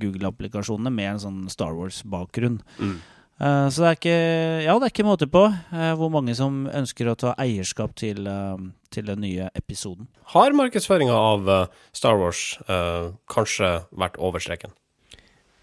Google-applikasjonene 0.00 0.92
med 0.94 1.14
en 1.14 1.24
sånn 1.24 1.40
Star 1.52 1.76
Wars-bakgrunn. 1.76 2.60
Eh, 2.80 3.66
så 3.72 3.84
det 3.84 3.88
er 3.88 3.98
ikke 3.98 4.18
Ja, 4.66 4.74
det 4.76 4.88
er 4.88 4.92
ikke 4.92 5.06
måte 5.08 5.30
på 5.30 5.46
uh, 5.48 5.92
hvor 5.96 6.10
mange 6.12 6.34
som 6.36 6.66
ønsker 6.68 7.08
å 7.08 7.16
ta 7.16 7.32
eierskap 7.40 7.94
til, 7.96 8.26
uh, 8.28 8.60
til 8.92 9.08
den 9.08 9.24
nye 9.24 9.48
episoden. 9.56 10.10
Har 10.34 10.52
markedsføringa 10.56 11.14
av 11.16 11.48
Star 11.96 12.20
Wars 12.20 12.58
eh, 12.68 13.10
kanskje 13.30 13.80
vært 13.90 14.18
over 14.22 14.42
streken? 14.42 14.74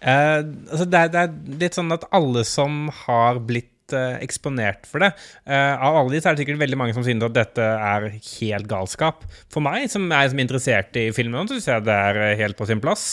Eh, 0.00 0.40
altså 0.70 0.86
det, 0.86 0.98
er, 0.98 1.10
det 1.10 1.22
er 1.24 1.56
litt 1.62 1.78
sånn 1.78 1.90
at 1.94 2.06
alle 2.14 2.44
som 2.46 2.86
har 3.04 3.40
blitt 3.42 3.72
eh, 3.96 4.18
eksponert 4.24 4.86
for 4.88 5.02
det 5.02 5.10
eh, 5.46 5.74
Av 5.74 5.96
alle 5.98 6.12
de 6.12 6.20
så 6.20 6.30
er 6.30 6.36
det 6.36 6.44
sikkert 6.44 6.60
veldig 6.62 6.78
mange 6.80 6.94
som 6.96 7.04
synes 7.06 7.26
at 7.26 7.36
dette 7.36 7.64
er 7.64 8.08
helt 8.10 8.68
galskap. 8.70 9.24
For 9.52 9.64
meg, 9.64 9.86
som 9.92 10.06
er 10.12 10.28
som 10.30 10.42
interessert 10.42 10.96
i 11.00 11.08
filmen, 11.16 11.48
så 11.48 11.56
syns 11.56 11.70
jeg 11.70 11.86
det 11.88 11.96
er 12.10 12.20
eh, 12.24 12.36
helt 12.40 12.58
på 12.58 12.68
sin 12.68 12.82
plass. 12.84 13.06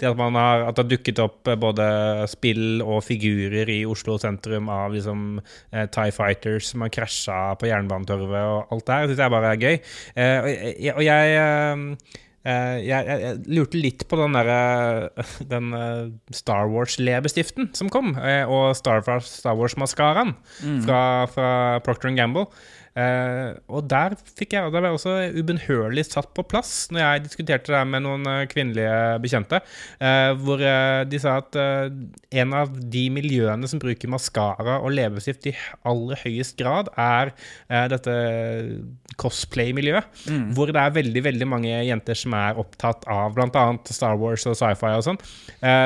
Det 0.00 0.10
at, 0.10 0.18
har, 0.18 0.66
at 0.68 0.76
det 0.76 0.84
har 0.84 0.92
dukket 0.92 1.22
opp 1.24 1.52
både 1.60 1.88
spill 2.30 2.84
og 2.84 3.02
figurer 3.06 3.70
i 3.72 3.80
Oslo 3.88 4.18
sentrum 4.20 4.70
av 4.72 4.94
liksom 4.94 5.40
Tie 5.72 6.14
Fighters 6.14 6.72
som 6.72 6.84
har 6.84 6.92
krasja 6.94 7.40
på 7.58 7.68
Jernbanetorvet 7.70 8.38
og 8.38 8.72
alt 8.74 8.86
det 8.86 8.96
her, 8.96 9.10
syns 9.10 9.22
jeg 9.24 9.34
bare 9.34 9.52
er 9.52 9.62
gøy. 9.62 9.76
Og 10.94 11.04
jeg, 11.04 12.18
jeg 12.48 12.56
eh, 12.56 12.78
Eh, 12.78 12.78
jeg, 12.86 13.04
jeg, 13.08 13.22
jeg 13.24 13.56
lurte 13.58 13.80
litt 13.80 14.04
på 14.08 14.18
den 14.20 14.36
der, 14.38 15.08
Den 15.52 15.72
eh, 15.76 16.04
Star 16.34 16.70
Wars-leppestiften 16.72 17.72
som 17.76 17.90
kom, 17.92 18.14
eh, 18.16 18.48
og 18.48 18.72
Star, 18.78 19.02
Star 19.24 19.58
Wars-maskaraen 19.58 20.34
fra, 20.86 21.00
fra 21.32 21.50
Procter 21.84 22.14
Gamble. 22.16 22.46
Eh, 22.98 23.50
og 23.70 23.86
der 23.90 24.16
fikk 24.38 24.56
jeg, 24.56 24.72
der 24.72 24.82
ble 24.82 24.90
jeg 24.90 24.98
også 24.98 25.14
ubønnhørlig 25.38 26.04
satt 26.08 26.32
på 26.34 26.44
plass 26.48 26.88
når 26.90 27.02
jeg 27.02 27.24
diskuterte 27.28 27.74
det 27.74 27.82
med 27.86 28.02
noen 28.06 28.26
eh, 28.26 28.46
kvinnelige 28.50 28.96
bekjente, 29.22 29.60
uh, 30.02 30.32
hvor 30.42 30.60
de 31.08 31.20
sa 31.20 31.36
at 31.40 31.56
uh, 31.58 31.86
en 32.42 32.54
av 32.56 32.72
de 32.92 33.04
miljøene 33.12 33.68
som 33.70 33.80
bruker 33.82 34.10
maskara 34.10 34.78
og 34.82 34.94
leppestift 34.96 35.48
i 35.50 35.54
aller 35.88 36.18
høyest 36.24 36.56
grad, 36.58 36.88
er 36.98 37.30
dette 37.90 38.12
cosplay-miljøet, 39.20 40.22
hvor 40.56 40.70
det 40.72 40.80
er 40.80 40.94
veldig 40.94 41.22
veldig 41.24 41.48
mange 41.48 41.72
jenter 41.86 42.18
som 42.18 42.34
er 42.36 42.58
opptatt 42.60 43.04
av 43.10 43.34
bl.a. 43.36 43.64
Star 43.90 44.18
Wars 44.20 44.46
og 44.48 44.56
sci-fi 44.58 44.92
og 44.96 45.04
sånn. 45.06 45.20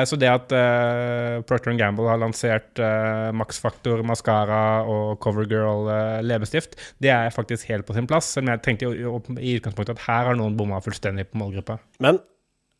Så 0.07 0.19
det 0.19 0.29
at 0.31 0.53
uh, 0.55 1.41
Procter 1.47 1.75
Gamble 1.79 2.09
har 2.11 2.21
lansert 2.21 2.81
uh, 2.81 3.31
Max 3.35 3.59
Factor 3.61 4.03
maskara 4.05 4.83
og 4.89 5.17
Covergirl 5.23 5.89
uh, 5.89 6.21
leppestift, 6.25 6.77
det 7.03 7.11
er 7.13 7.33
faktisk 7.33 7.69
helt 7.71 7.87
på 7.87 7.95
sin 7.97 8.07
plass. 8.09 8.31
Selv 8.33 8.47
om 8.47 8.53
jeg 8.53 8.63
tenkte 8.65 8.89
jo, 8.89 9.19
i 9.37 9.55
utgangspunktet 9.57 9.97
at 9.97 10.05
her 10.07 10.29
har 10.31 10.37
noen 10.39 10.57
bomma 10.59 10.81
fullstendig 10.83 11.29
på 11.29 11.41
målgruppa. 11.41 11.77
Men 12.03 12.19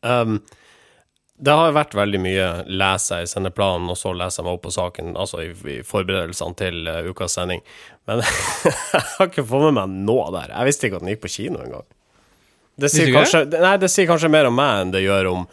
um, 0.02 0.38
det 1.34 1.56
har 1.58 1.74
vært 1.74 1.96
veldig 1.98 2.20
mye 2.22 2.46
lese 2.70 3.24
i 3.24 3.28
sendeplanen, 3.28 3.90
og 3.90 3.98
så 3.98 4.14
leser 4.14 4.40
jeg 4.40 4.46
meg 4.46 4.56
opp 4.58 4.64
på 4.68 4.74
saken, 4.76 5.16
altså 5.18 5.42
i, 5.42 5.50
i 5.72 5.80
forberedelsene 5.86 6.58
til 6.60 6.86
uh, 6.86 7.02
ukas 7.10 7.36
sending. 7.38 7.64
Men 8.08 8.22
jeg 8.24 9.04
har 9.16 9.28
ikke 9.30 9.46
fått 9.48 9.68
med 9.68 9.76
meg 9.80 10.00
noe 10.08 10.30
der. 10.36 10.54
Jeg 10.54 10.70
visste 10.70 10.88
ikke 10.88 11.00
at 11.00 11.06
den 11.06 11.14
gikk 11.14 11.24
på 11.26 11.34
kino 11.36 11.62
engang. 11.64 11.86
Det 12.80 12.90
sier, 12.90 13.12
kanskje, 13.14 13.44
nei, 13.54 13.76
det 13.78 13.90
sier 13.92 14.08
kanskje 14.10 14.30
mer 14.34 14.48
om 14.48 14.56
meg 14.58 14.80
enn 14.82 14.94
det 14.94 15.04
gjør 15.04 15.28
om, 15.30 15.44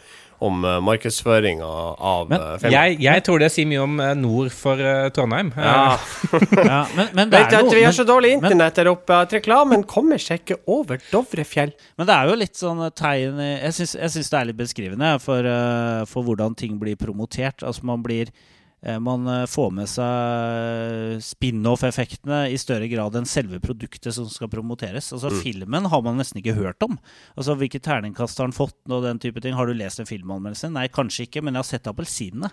om 0.42 0.64
uh, 0.66 0.76
markedsføringa 0.84 1.68
av 2.12 2.30
Men 2.30 2.40
uh, 2.40 2.52
filmen. 2.58 2.74
Jeg, 2.74 2.98
jeg 3.04 3.24
tror 3.26 3.42
det 3.42 3.50
sier 3.54 3.68
mye 3.70 3.82
om 3.84 4.00
eh, 4.02 4.12
nord 4.18 4.52
for 4.54 4.80
uh, 4.80 5.08
Trondheim. 5.14 5.52
ja. 5.56 5.98
Ja, 6.72 6.84
men, 6.96 7.08
men, 7.16 7.30
det 7.32 7.38
er 7.38 7.48
at 7.58 7.66
noe, 7.66 7.74
vi 7.74 7.82
har 7.84 7.94
så 7.94 8.04
dårlig 8.06 8.36
internett 8.36 8.76
der 8.78 8.90
oppe 8.92 9.16
at 9.24 9.32
reklamen 9.34 9.82
kommer 9.88 10.20
seg 10.20 10.42
ikke 10.42 10.60
over 10.70 11.00
Dovrefjell? 11.10 11.72
men 11.98 12.08
det 12.08 12.14
er 12.14 12.30
jo 12.30 12.36
litt 12.38 12.58
sånn 12.58 12.80
tegn 12.96 13.40
Jeg 13.40 13.74
syns, 13.76 14.30
det 14.30 14.38
er 14.38 14.48
litt 14.48 14.58
beskrivende 14.58 15.12
for, 15.22 15.46
eh, 15.46 16.02
for 16.10 16.26
hvordan 16.26 16.56
ting 16.58 16.78
blir 16.80 16.98
promotert. 17.00 17.62
Altså 17.66 17.86
man 17.88 18.02
blir 18.04 18.30
eh, 18.30 18.34
man 18.82 19.28
eh, 19.30 19.44
får 19.46 19.70
med 19.76 19.90
seg 19.90 21.20
spin-off-effektene 21.22 22.40
i 22.50 22.58
større 22.58 22.88
grad 22.90 23.14
enn 23.18 23.28
selve 23.30 23.60
produktet 23.62 24.14
som 24.16 24.26
skal 24.30 24.50
promoteres. 24.50 25.12
Altså 25.14 25.30
Filmen 25.42 25.86
har 25.92 26.02
man 26.02 26.18
nesten 26.18 26.42
ikke 26.42 26.56
hørt 26.58 26.82
om. 26.82 26.98
Altså 27.36 27.54
Hvilke 27.60 27.78
terningkast 27.82 28.42
har 28.42 28.50
den 28.50 28.56
fått? 28.56 28.78
og 28.90 29.04
den 29.04 29.20
type 29.22 29.40
ting 29.40 29.54
Har 29.54 29.66
du 29.66 29.74
lest 29.76 30.00
en 30.02 30.08
filmanmeldelse? 30.08 30.72
Nei, 30.72 30.88
kanskje 30.90 31.28
ikke, 31.28 31.42
men 31.44 31.54
jeg 31.54 31.62
har 31.62 31.70
sett 31.70 31.90
appelsinene. 31.90 32.50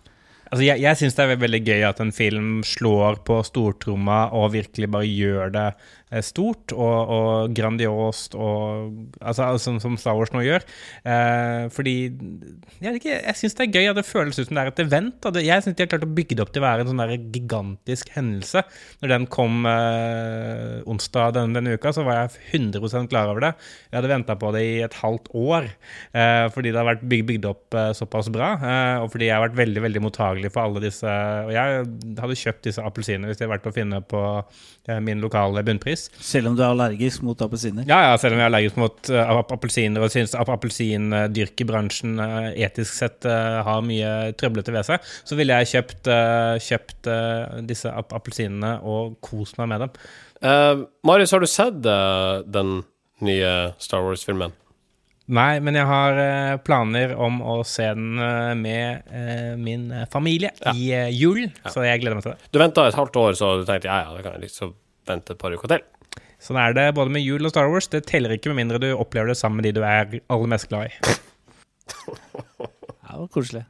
Altså, 0.49 0.63
jeg 0.65 0.81
jeg 0.81 0.97
syns 0.97 1.17
det 1.17 1.25
er 1.25 1.41
veldig 1.43 1.61
gøy 1.61 1.83
at 1.85 1.99
en 2.01 2.11
film 2.15 2.47
slår 2.65 3.19
på 3.27 3.37
stortromma 3.45 4.31
og 4.33 4.53
virkelig 4.55 4.89
bare 4.89 5.09
gjør 5.09 5.53
det 5.53 5.65
eh, 5.69 5.89
stort 6.25 6.73
og, 6.73 7.11
og 7.13 7.53
grandiost, 7.53 8.33
og, 8.33 8.95
altså, 9.21 9.51
som, 9.61 9.77
som 9.83 9.93
Star 10.01 10.15
Wars 10.17 10.31
nå 10.33 10.41
gjør. 10.41 10.63
Eh, 11.05 11.67
fordi 11.69 11.93
Jeg, 12.81 12.95
ikke, 12.97 13.13
jeg 13.21 13.35
syns 13.37 13.53
det 13.59 13.67
er 13.67 13.75
gøy 13.77 13.89
at 13.91 13.99
det 13.99 14.05
føles 14.09 14.39
ut 14.39 14.47
som 14.49 14.57
det 14.57 14.63
er 14.63 14.71
et 14.71 14.81
event. 14.85 15.19
Det- 15.35 15.45
Jeg 15.45 15.63
syns 15.65 15.77
de 15.77 15.83
har 15.85 15.91
klart 15.91 16.07
å 16.07 16.13
bygge 16.17 16.35
det 16.39 16.41
opp 16.45 16.51
til 16.55 16.63
å 16.63 16.65
være 16.65 16.81
en 16.85 16.89
sånn 16.91 17.03
der 17.03 17.13
gigantisk 17.35 18.09
hendelse. 18.15 18.63
Når 19.03 19.13
den 19.13 19.27
kom 19.29 19.65
eh, 19.69 20.81
onsdag 20.89 21.35
denne, 21.37 21.53
denne 21.59 21.75
uka, 21.77 21.93
så 21.95 22.03
var 22.07 22.23
jeg 22.23 22.39
100% 22.57 23.09
klar 23.11 23.29
over 23.31 23.45
det. 23.45 23.53
Jeg 23.91 23.99
hadde 23.99 24.11
venta 24.15 24.35
på 24.39 24.51
det 24.55 24.63
i 24.65 24.75
et 24.85 24.97
halvt 25.03 25.29
år, 25.37 25.69
eh, 26.17 26.47
fordi 26.55 26.73
det 26.73 26.79
har 26.81 26.89
vært 26.89 27.05
bygd, 27.09 27.27
bygd 27.29 27.47
opp 27.51 27.77
eh, 27.77 27.91
såpass 27.97 28.31
bra. 28.33 28.53
Eh, 28.57 28.95
og 29.03 29.11
fordi 29.13 29.29
jeg 29.29 29.35
har 29.37 29.45
vært 29.47 29.59
veldig 29.59 29.85
veldig 29.85 30.03
mottagelig 30.07 30.51
for 30.55 30.65
alle 30.65 30.81
disse 30.83 31.05
Og 31.45 31.51
jeg 31.53 31.85
hadde 32.19 32.37
kjøpt 32.39 32.65
disse 32.67 32.83
appelsinene 32.83 33.29
hvis 33.29 33.39
de 33.39 33.45
hadde 33.45 33.53
vært 33.55 33.69
å 33.69 33.75
finne 33.75 34.01
på 34.09 34.21
eh, 34.39 34.99
min 35.03 35.21
lokale 35.23 35.63
bunnpris. 35.67 35.98
Selv 36.23 36.51
om 36.51 36.55
du 36.57 36.63
er 36.63 36.69
allergisk 36.71 37.23
mot 37.27 37.41
appelsiner. 37.43 37.85
Ja, 37.89 37.99
ja, 38.07 38.13
selv 38.21 38.35
om 38.35 38.41
jeg 38.41 38.45
er 38.47 38.51
allergisk 38.51 38.79
mot 38.79 39.11
uh, 39.13 39.39
appelsiner 39.41 40.05
og 40.05 40.13
syns 40.13 40.35
at 40.37 40.51
appelsindyrkebransjen 40.53 42.19
uh, 42.21 42.49
etisk 42.55 42.95
sett 43.01 43.27
uh, 43.27 43.59
har 43.67 43.83
mye 43.85 44.13
trøblete 44.39 44.73
ved 44.75 44.87
seg, 44.87 45.11
så 45.27 45.37
ville 45.39 45.59
jeg 45.59 45.71
kjøpt, 45.73 46.09
uh, 46.11 46.55
kjøpt 46.63 47.11
uh, 47.11 47.59
disse 47.69 47.91
ap 47.91 48.15
appelsinene 48.15 48.77
og 48.87 49.19
kost 49.25 49.59
meg 49.59 49.73
med 49.73 49.85
dem. 49.85 49.99
Uh, 50.39 50.87
Marius, 51.07 51.35
har 51.35 51.43
du 51.43 51.49
sett 51.51 51.85
uh, 51.85 52.39
den 52.47 52.81
nye 53.25 53.53
Star 53.81 54.05
Wars-filmen? 54.05 54.55
Nei, 55.29 55.59
men 55.61 55.75
jeg 55.77 55.85
har 55.85 56.17
planer 56.65 57.11
om 57.13 57.35
å 57.45 57.59
se 57.67 57.85
den 57.93 58.17
med 58.57 59.11
min 59.61 59.83
familie 60.09 60.49
familie 60.49 60.49
i 60.73 60.87
julen, 61.13 61.51
jul, 61.53 61.69
så 61.69 61.83
jeg 61.85 62.01
gleder 62.01 62.17
meg 62.17 62.25
til 62.25 62.33
det. 62.33 62.49
Du 62.49 62.57
venta 62.57 62.87
et 62.89 62.97
halvt 62.97 63.19
år, 63.21 63.37
så 63.37 63.51
du 63.59 63.67
tenkte 63.67 63.91
ja, 63.91 63.99
ja, 64.07 64.15
det 64.15 64.23
kan 64.25 64.39
jeg 64.39 64.47
liksom 64.47 64.73
vente 65.09 65.35
et 65.35 65.41
par 65.41 65.55
uker. 65.55 65.81
Sånn 66.39 66.59
er 66.61 66.75
det 66.77 66.85
både 66.95 67.11
med 67.11 67.25
jul 67.25 67.43
og 67.43 67.51
Star 67.51 67.67
Wars. 67.71 67.89
Det 67.91 68.05
teller 68.07 68.37
ikke 68.37 68.53
med 68.53 68.61
mindre 68.63 68.79
du 68.79 68.93
opplever 68.93 69.33
det 69.33 69.39
sammen 69.39 69.59
med 69.59 69.67
de 69.67 69.79
du 69.79 69.83
er 69.83 70.21
aller 70.29 70.53
mest 70.53 70.69
glad 70.71 70.87
i. 70.87 71.17
Det 73.09 73.17
var 73.17 73.27
koselig. 73.33 73.65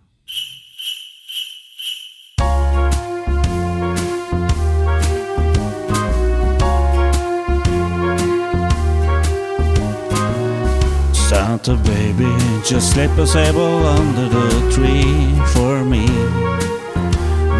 Santa 11.29 11.75
baby, 11.85 12.31
just 12.65 12.93
slip 12.93 13.11
a 13.17 13.25
sable 13.25 13.61
under 13.61 14.29
the 14.29 14.71
tree 14.71 15.33
for 15.53 15.85
me. 15.85 16.68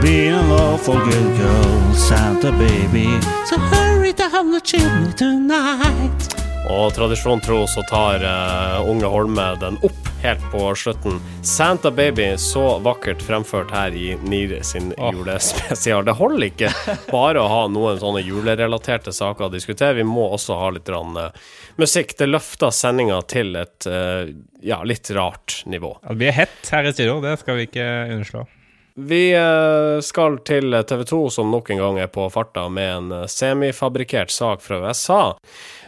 Being 0.02 0.32
an 0.32 0.52
awful 0.52 0.94
good 0.94 1.38
girl, 1.38 1.94
Santa 1.94 2.52
baby. 2.52 3.20
So 3.46 3.58
hurry 3.58 4.14
down 4.14 4.52
the 4.52 4.62
chimney 4.64 5.14
tonight. 5.14 6.36
Og 6.70 6.94
tradisjon 6.94 7.42
tro 7.42 7.66
så 7.68 7.82
tar 7.90 8.24
uh, 8.24 8.90
unge 8.90 9.10
Holme 9.12 9.48
den 9.60 9.80
opp 9.84 10.10
helt 10.22 10.44
på 10.52 10.76
slutten. 10.76 11.18
Santa 11.44 11.92
Baby, 11.92 12.38
så 12.38 12.78
vakkert 12.80 13.22
fremført 13.22 13.72
her 13.72 13.96
i 13.96 14.14
NIR 14.24 14.62
sin 14.62 14.94
julespesial. 14.98 16.06
Det 16.06 16.16
holder 16.20 16.46
ikke 16.48 16.70
bare 17.12 17.42
å 17.42 17.48
ha 17.50 17.64
noen 17.72 18.00
sånne 18.00 18.22
julerelaterte 18.22 19.12
saker 19.16 19.48
å 19.48 19.52
diskutere, 19.54 19.98
vi 19.98 20.06
må 20.08 20.30
også 20.36 20.60
ha 20.62 20.70
litt 20.76 20.92
rann, 20.94 21.18
uh, 21.18 21.58
musikk. 21.82 22.14
Det 22.20 22.30
løfter 22.30 22.72
sendinga 22.76 23.20
til 23.28 23.56
et 23.60 23.90
uh, 23.90 24.30
ja, 24.62 24.80
litt 24.84 25.12
rart 25.18 25.64
nivå. 25.66 25.98
Ja, 26.04 26.14
det 26.14 26.22
blir 26.22 26.40
hett 26.40 26.72
her 26.72 26.88
i 26.88 26.96
studio, 26.96 27.20
det 27.26 27.36
skal 27.44 27.60
vi 27.60 27.68
ikke 27.72 27.90
underslå. 28.14 28.46
Vi 29.00 29.34
eh, 29.34 30.02
skal 30.02 30.40
til 30.44 30.76
TV 30.84 31.04
2, 31.08 31.20
som 31.32 31.52
nok 31.54 31.70
en 31.72 31.80
gang 31.80 32.00
er 32.04 32.10
på 32.12 32.26
farta 32.34 32.66
med 32.68 32.90
en 32.92 33.12
eh, 33.16 33.28
semifabrikkert 33.32 34.32
sak 34.34 34.64
fra 34.66 34.82
USA. 34.84 35.22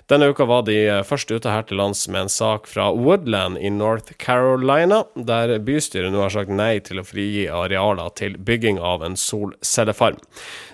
Denne 0.07 0.29
uka 0.31 0.45
var 0.47 0.63
de 0.67 0.77
eh, 0.85 1.01
først 1.03 1.33
ute 1.33 1.51
her 1.51 1.65
til 1.67 1.81
lands 1.81 2.05
med 2.07 2.27
en 2.27 2.31
sak 2.31 2.69
fra 2.71 2.87
Woodland 2.95 3.59
i 3.59 3.71
North 3.73 4.13
Carolina, 4.21 5.01
der 5.15 5.57
bystyret 5.59 6.13
nå 6.13 6.21
har 6.23 6.31
sagt 6.31 6.53
nei 6.55 6.77
til 6.85 7.01
å 7.01 7.05
frigi 7.07 7.49
arealer 7.51 8.13
til 8.15 8.37
bygging 8.39 8.79
av 8.79 9.03
en 9.03 9.19
solcellefarm. 9.19 10.21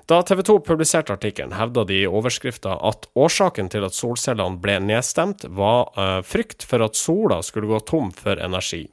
Da 0.05 0.21
TV 0.21 0.43
2 0.51 0.59
publiserte 0.67 1.17
artikkelen, 1.17 1.57
hevda 1.57 1.87
de 1.89 2.03
i 2.03 2.11
overskrifta 2.11 2.77
at 2.85 3.09
årsaken 3.17 3.73
til 3.73 3.87
at 3.87 3.97
solcellene 3.97 4.61
ble 4.61 4.77
nedstemt, 4.83 5.47
var 5.49 5.89
frykt 6.23 6.67
for 6.69 6.85
at 6.85 6.95
sola 6.95 7.41
skulle 7.43 7.73
gå 7.73 7.81
tom 7.89 8.13
for 8.15 8.37
energi. 8.37 8.85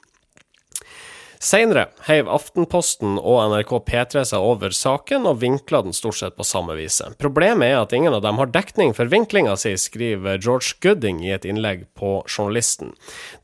Senere 1.44 1.90
heiv 2.06 2.28
Aftenposten 2.32 3.18
og 3.20 3.42
NRK 3.50 3.72
P3 3.84 4.22
seg 4.30 4.40
over 4.40 4.72
saken 4.72 5.26
og 5.28 5.42
vinkla 5.42 5.82
den 5.84 5.92
stort 5.92 6.16
sett 6.16 6.38
på 6.38 6.46
samme 6.48 6.72
viset. 6.78 7.18
Problemet 7.20 7.68
er 7.68 7.82
at 7.82 7.92
ingen 7.92 8.16
av 8.16 8.22
dem 8.24 8.38
har 8.40 8.48
dekning 8.54 8.94
for 8.96 9.12
vinklinga 9.12 9.52
si, 9.60 9.74
skriver 9.76 10.40
George 10.40 10.78
Gooding 10.80 11.20
i 11.20 11.34
et 11.36 11.44
innlegg 11.44 11.84
på 12.00 12.14
Journalisten. 12.24 12.94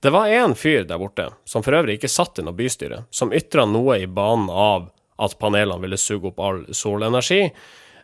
Det 0.01 0.15
var 0.15 0.33
én 0.33 0.57
fyr 0.57 0.89
der 0.89 1.03
borte, 1.03 1.29
som 1.45 1.67
for 1.67 1.77
øvrig 1.77 1.99
ikke 1.99 2.09
satt 2.09 2.41
i 2.41 2.47
noe 2.47 2.57
bystyre, 2.57 3.03
som 3.13 3.37
ytra 3.37 3.69
noe 3.69 4.01
i 4.01 4.09
banen 4.09 4.49
av 4.49 4.89
at 5.21 5.37
panelene 5.37 5.85
ville 5.85 6.01
suge 6.01 6.33
opp 6.33 6.41
all 6.41 6.65
solenergi. 6.73 7.51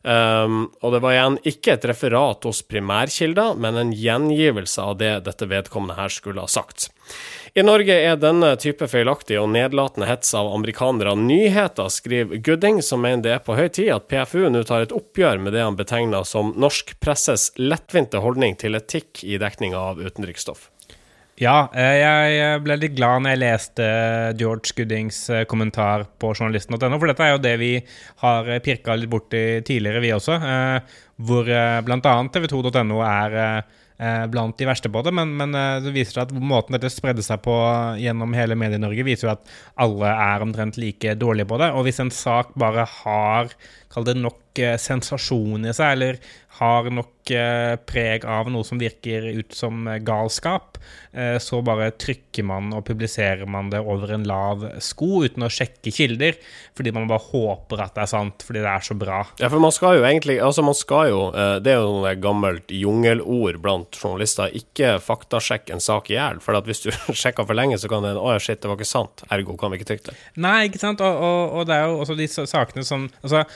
Um, 0.06 0.68
og 0.86 0.92
det 0.94 1.00
var 1.02 1.16
igjen 1.16 1.40
ikke 1.50 1.72
et 1.72 1.88
referat 1.88 2.44
hos 2.46 2.60
primærkilder, 2.68 3.56
men 3.58 3.80
en 3.80 3.96
gjengivelse 3.96 4.84
av 4.84 5.00
det 5.00 5.14
dette 5.26 5.48
vedkommende 5.50 5.96
her 5.98 6.12
skulle 6.12 6.44
ha 6.44 6.52
sagt. 6.52 6.90
I 7.56 7.62
Norge 7.64 7.94
er 8.04 8.18
denne 8.20 8.50
type 8.60 8.84
feilaktig 8.84 9.38
og 9.40 9.46
nedlatende 9.48 10.04
hets 10.04 10.34
av 10.36 10.50
amerikanere 10.52 11.14
nyheter, 11.16 11.88
skriver 11.88 12.42
Gooding, 12.44 12.82
som 12.84 13.00
mener 13.00 13.22
det 13.24 13.30
er 13.32 13.38
på 13.46 13.54
høy 13.56 13.70
tid 13.72 13.88
at 13.94 14.10
PFU 14.10 14.50
nå 14.52 14.60
tar 14.68 14.84
et 14.84 14.92
oppgjør 14.92 15.40
med 15.40 15.56
det 15.56 15.62
han 15.64 15.78
betegner 15.78 16.26
som 16.28 16.50
norsk 16.60 16.92
presses 17.00 17.46
lettvinte 17.56 18.20
holdning 18.20 18.58
til 18.60 18.76
etikk 18.76 19.22
i 19.24 19.38
dekninga 19.40 19.80
av 19.94 20.02
utenriksstoff. 20.04 20.66
Ja, 21.40 21.70
eh, 21.72 21.94
jeg 22.02 22.60
ble 22.64 22.76
litt 22.76 22.98
glad 23.00 23.24
når 23.24 23.34
jeg 23.34 23.42
leste 23.46 23.88
George 24.36 24.76
Goodings 24.76 25.22
eh, 25.32 25.46
kommentar 25.48 26.04
på 26.20 26.34
journalisten.no, 26.36 26.92
for 27.00 27.08
dette 27.08 27.24
er 27.24 27.34
jo 27.38 27.42
det 27.48 27.56
vi 27.64 27.72
har 28.20 28.52
pirka 28.68 29.00
litt 29.00 29.12
borti 29.16 29.42
tidligere, 29.64 30.04
vi 30.04 30.12
også. 30.12 30.36
eh, 30.36 31.00
Hvor 31.24 31.48
eh, 31.48 31.80
bl.a. 31.88 32.16
tv2.no 32.36 33.00
er 33.08 33.40
eh, 33.46 33.82
blant 34.28 34.58
de 34.60 34.68
verste 34.68 34.90
på 34.92 35.00
det, 35.06 35.12
men, 35.16 35.32
men 35.38 35.56
eh, 35.56 35.78
det 35.84 35.94
viser 35.94 36.18
seg 36.18 36.26
at 36.26 36.34
måten 36.36 36.76
dette 36.76 36.90
spredde 36.92 37.24
seg 37.24 37.40
på 37.44 37.54
gjennom 38.02 38.34
hele 38.36 38.58
Medie-Norge, 38.58 39.06
viser 39.06 39.28
jo 39.28 39.32
at 39.32 39.54
alle 39.80 40.12
er 40.12 40.44
omtrent 40.44 40.76
like 40.80 41.16
dårlige 41.16 41.48
på 41.48 41.60
det. 41.62 41.70
Og 41.72 41.86
hvis 41.86 42.02
en 42.04 42.12
sak 42.12 42.52
bare 42.60 42.84
har, 42.98 43.54
kall 43.96 44.04
det 44.04 44.18
nok 44.20 44.60
eh, 44.60 44.76
sensasjon 44.80 45.64
i 45.64 45.72
seg, 45.72 45.96
eller 45.96 46.20
har 46.58 46.88
nok 46.92 47.30
eh, 47.34 47.74
preg 47.88 48.24
av 48.28 48.48
noe 48.52 48.64
som 48.64 48.80
virker 48.80 49.26
ut 49.36 49.54
som 49.56 49.86
eh, 49.90 49.98
galskap, 50.04 50.78
eh, 51.12 51.36
så 51.42 51.60
bare 51.64 51.90
trykker 52.00 52.46
man 52.46 52.70
og 52.76 52.84
publiserer 52.88 53.48
man 53.50 53.68
det 53.72 53.82
over 53.84 54.14
en 54.14 54.24
lav 54.28 54.64
sko 54.84 55.24
uten 55.26 55.44
å 55.46 55.50
sjekke 55.52 55.92
kilder, 55.92 56.38
fordi 56.76 56.94
man 56.96 57.08
bare 57.10 57.24
håper 57.28 57.82
at 57.84 57.96
det 57.96 58.04
er 58.06 58.12
sant, 58.12 58.46
fordi 58.46 58.62
det 58.64 58.72
er 58.72 58.86
så 58.88 58.96
bra. 58.98 59.20
Ja, 59.42 59.50
for 59.52 59.62
man 59.62 59.74
skal 59.74 59.98
jo 59.98 60.06
egentlig 60.06 60.38
Altså, 60.46 60.62
man 60.64 60.76
skal 60.76 61.08
jo 61.10 61.20
Det 61.64 61.70
er 61.70 61.78
jo 61.80 62.00
noe 62.02 62.12
gammelt 62.20 62.70
jungelord 62.72 63.58
blant 63.62 63.96
journalister. 63.96 64.52
Ikke 64.56 64.96
faktasjekk 65.02 65.70
en 65.74 65.82
sak 65.82 66.10
i 66.12 66.16
hjel. 66.16 66.40
For 66.44 66.58
at 66.58 66.68
hvis 66.68 66.84
du 66.84 66.90
sjekker 67.22 67.46
for 67.48 67.56
lenge, 67.56 67.78
så 67.80 67.90
kan 67.90 68.04
det 68.04 68.14
Å 68.16 68.34
ja, 68.34 68.42
shit, 68.42 68.60
det 68.62 68.70
var 68.70 68.78
ikke 68.78 68.88
sant. 68.88 69.24
Ergo 69.32 69.56
kan 69.60 69.72
vi 69.72 69.80
ikke 69.80 69.90
trykke 69.92 70.10
det. 70.10 70.18
Nei, 70.44 70.58
ikke 70.68 70.82
sant? 70.82 71.02
Og, 71.04 71.24
og, 71.28 71.56
og 71.60 71.70
det 71.70 71.78
er 71.78 71.88
jo 71.88 72.04
også 72.04 72.18
de 72.18 72.28
sakene 72.36 72.86
som 72.86 73.08
Altså, 73.22 73.46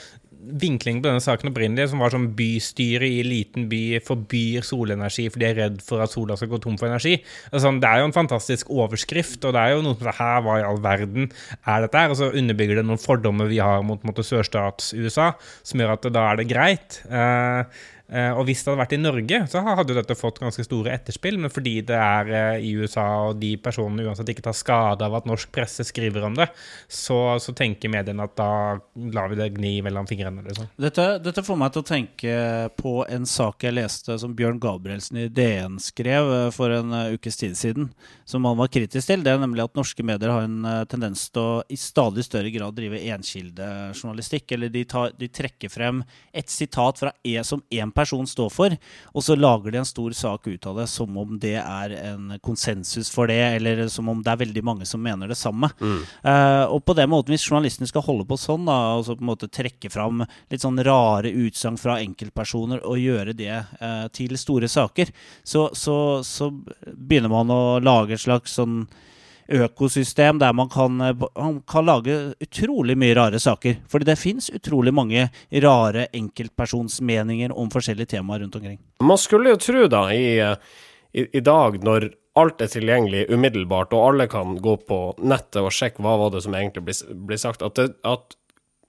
vinklingen 0.41 1.01
på 1.03 1.09
denne 1.09 1.23
saken 1.23 1.51
opprinnelig, 1.51 1.89
som 1.91 2.01
var 2.01 2.13
sånn 2.13 2.29
bystyret 2.37 3.07
i 3.07 3.21
liten 3.25 3.67
by 3.71 3.99
forbyr 4.05 4.65
solenergi 4.65 5.27
fordi 5.31 5.45
de 5.45 5.49
er 5.49 5.59
redd 5.59 5.79
for 5.85 6.03
at 6.03 6.13
sola 6.13 6.37
skal 6.39 6.51
gå 6.51 6.61
tom 6.63 6.77
for 6.79 6.89
energi. 6.89 7.17
Altså, 7.51 7.73
det 7.81 7.89
er 7.89 8.01
jo 8.01 8.09
en 8.09 8.15
fantastisk 8.15 8.71
overskrift, 8.73 9.39
og 9.45 9.55
det 9.55 9.61
er 9.61 9.75
jo 9.75 9.85
noe 9.85 9.99
som 9.99 10.11
her, 10.17 10.43
hva 10.45 10.59
i 10.59 10.67
all 10.67 10.81
verden 10.83 11.29
er 11.29 11.85
dette 11.85 12.03
her? 12.03 12.13
Og 12.13 12.19
så 12.19 12.31
underbygger 12.31 12.81
det 12.81 12.87
noen 12.87 13.01
fordommer 13.01 13.51
vi 13.51 13.61
har 13.63 13.85
mot, 13.85 14.03
mot 14.07 14.21
sørstats-USA, 14.21 15.31
som 15.67 15.81
gjør 15.83 15.95
at 15.97 16.11
da 16.13 16.27
er 16.31 16.41
det 16.41 16.49
greit. 16.51 17.01
Uh, 17.07 17.65
og 18.11 18.43
hvis 18.47 18.63
det 18.63 18.71
hadde 18.71 18.81
vært 18.81 18.93
i 18.95 18.99
Norge, 18.99 19.37
så 19.47 19.61
hadde 19.63 19.95
dette 19.95 20.17
fått 20.19 20.41
ganske 20.41 20.65
store 20.65 20.91
etterspill. 20.91 21.37
Men 21.39 21.53
fordi 21.53 21.77
det 21.87 21.97
er 21.97 22.31
eh, 22.35 22.65
i 22.67 22.73
USA, 22.75 23.05
og 23.29 23.39
de 23.39 23.53
personene 23.61 24.03
uansett 24.07 24.31
ikke 24.33 24.43
tar 24.45 24.57
skade 24.57 25.07
av 25.07 25.15
at 25.15 25.29
norsk 25.29 25.51
presse 25.55 25.85
skriver 25.87 26.25
om 26.27 26.35
det, 26.35 26.49
så, 26.91 27.19
så 27.39 27.55
tenker 27.55 27.91
mediene 27.93 28.25
at 28.27 28.35
da 28.35 28.51
lar 29.15 29.31
vi 29.31 29.39
det 29.39 29.51
gni 29.55 29.73
mellom 29.85 30.09
fingrene. 30.09 30.43
Liksom. 30.47 30.67
Dette, 30.81 31.07
dette 31.23 31.45
får 31.45 31.59
meg 31.61 31.71
til 31.71 31.83
å 31.83 31.87
tenke 31.87 32.35
på 32.79 32.95
en 33.07 33.27
sak 33.29 33.63
jeg 33.63 33.77
leste 33.77 34.17
som 34.19 34.35
Bjørn 34.35 34.59
Gabrielsen 34.61 35.21
i 35.23 35.29
DN 35.31 35.79
skrev 35.81 36.33
eh, 36.35 36.49
for 36.55 36.75
en 36.75 36.91
eh, 36.97 37.15
ukes 37.15 37.39
tid 37.39 37.55
siden, 37.57 37.89
som 38.27 38.45
han 38.49 38.59
var 38.59 38.71
kritisk 38.73 39.07
til. 39.07 39.23
Det 39.23 39.33
er 39.33 39.41
nemlig 39.41 39.63
at 39.65 39.79
norske 39.79 40.03
medier 40.05 40.33
har 40.35 40.49
en 40.49 40.67
eh, 40.67 40.83
tendens 40.91 41.29
til 41.31 41.41
å 41.41 41.57
i 41.71 41.79
stadig 41.79 42.27
større 42.27 42.51
grad 42.51 42.75
drive 42.75 42.99
enkildejournalistikk. 43.15 44.51
Eller 44.57 44.73
de, 44.73 44.83
tar, 44.89 45.15
de 45.15 45.31
trekker 45.31 45.71
frem 45.71 46.03
et 46.35 46.51
sitat 46.51 46.99
fra 46.99 47.15
e, 47.23 47.37
som 47.47 47.63
én 47.71 47.87
person 47.87 48.00
står 48.05 48.49
for, 48.53 48.75
og 49.13 49.23
så 49.25 49.35
lager 49.35 49.71
de 49.71 49.81
en 49.81 49.87
stor 49.87 50.11
sak 50.17 50.47
ut 50.47 50.67
av 50.67 50.79
det 50.81 50.87
som 50.91 51.17
om 51.17 51.37
det 51.41 51.57
er 51.59 51.95
en 52.11 52.37
konsensus 52.43 53.11
for 53.13 53.27
det, 53.31 53.39
eller 53.57 53.87
som 53.91 54.09
om 54.09 54.21
det 54.23 54.31
er 54.31 54.41
veldig 54.43 54.63
mange 54.63 54.85
som 54.85 55.01
mener 55.03 55.31
det 55.31 55.37
samme. 55.39 55.69
Eh, 56.23 56.63
og 56.65 56.83
på 56.85 56.95
den 56.97 57.09
måten, 57.11 57.33
hvis 57.33 57.47
journalistene 57.47 57.89
skal 57.89 58.05
holde 58.05 58.25
på 58.29 58.39
sånn, 58.39 58.65
da, 58.69 58.95
og 58.97 59.05
så 59.07 59.17
på 59.17 59.25
en 59.25 59.31
måte 59.31 59.51
trekke 59.51 59.91
fram 59.91 60.25
litt 60.51 60.63
sånn 60.63 60.81
rare 60.85 61.31
utsagn 61.31 61.79
fra 61.81 61.99
enkeltpersoner 62.01 62.83
og 62.87 62.99
gjøre 63.01 63.35
det 63.37 63.53
uh, 63.81 64.07
til 64.13 64.37
store 64.39 64.69
saker, 64.71 65.11
så, 65.43 65.69
så, 65.77 65.95
så 66.25 66.51
begynner 66.51 67.31
man 67.31 67.53
å 67.53 67.79
lage 67.83 68.15
et 68.17 68.23
slags 68.23 68.57
sånn 68.59 68.83
økosystem 69.51 70.39
der 70.41 70.53
man 70.57 70.69
kan, 70.71 71.01
eh, 71.01 71.25
man 71.35 71.61
kan 71.67 71.85
lage 71.85 72.17
utrolig 72.41 72.97
mye 72.97 73.15
rare 73.17 73.39
saker. 73.39 73.81
Fordi 73.91 74.07
det 74.07 74.19
fins 74.19 74.49
utrolig 74.49 74.93
mange 74.93 75.29
rare 75.63 76.07
enkeltpersonsmeninger 76.13 77.51
om 77.51 77.69
forskjellige 77.73 78.17
temaer 78.17 78.43
rundt 78.45 78.55
omkring. 78.55 78.79
Man 79.01 79.17
skulle 79.17 79.55
jo 79.55 79.61
tro, 79.61 79.87
da, 79.91 80.07
i, 80.13 80.39
i, 81.13 81.27
i 81.37 81.43
dag 81.45 81.81
når 81.83 82.11
alt 82.39 82.61
er 82.63 82.69
tilgjengelig 82.71 83.25
umiddelbart, 83.31 83.93
og 83.93 84.11
alle 84.11 84.27
kan 84.31 84.55
gå 84.63 84.77
på 84.87 84.99
nettet 85.19 85.59
og 85.63 85.73
sjekke 85.75 86.03
hva 86.03 86.15
var 86.21 86.31
det 86.31 86.43
som 86.45 86.55
egentlig 86.55 86.85
blir, 86.87 87.01
blir 87.27 87.41
sagt, 87.41 87.65
at, 87.65 87.75
det, 87.75 87.97
at 88.07 88.37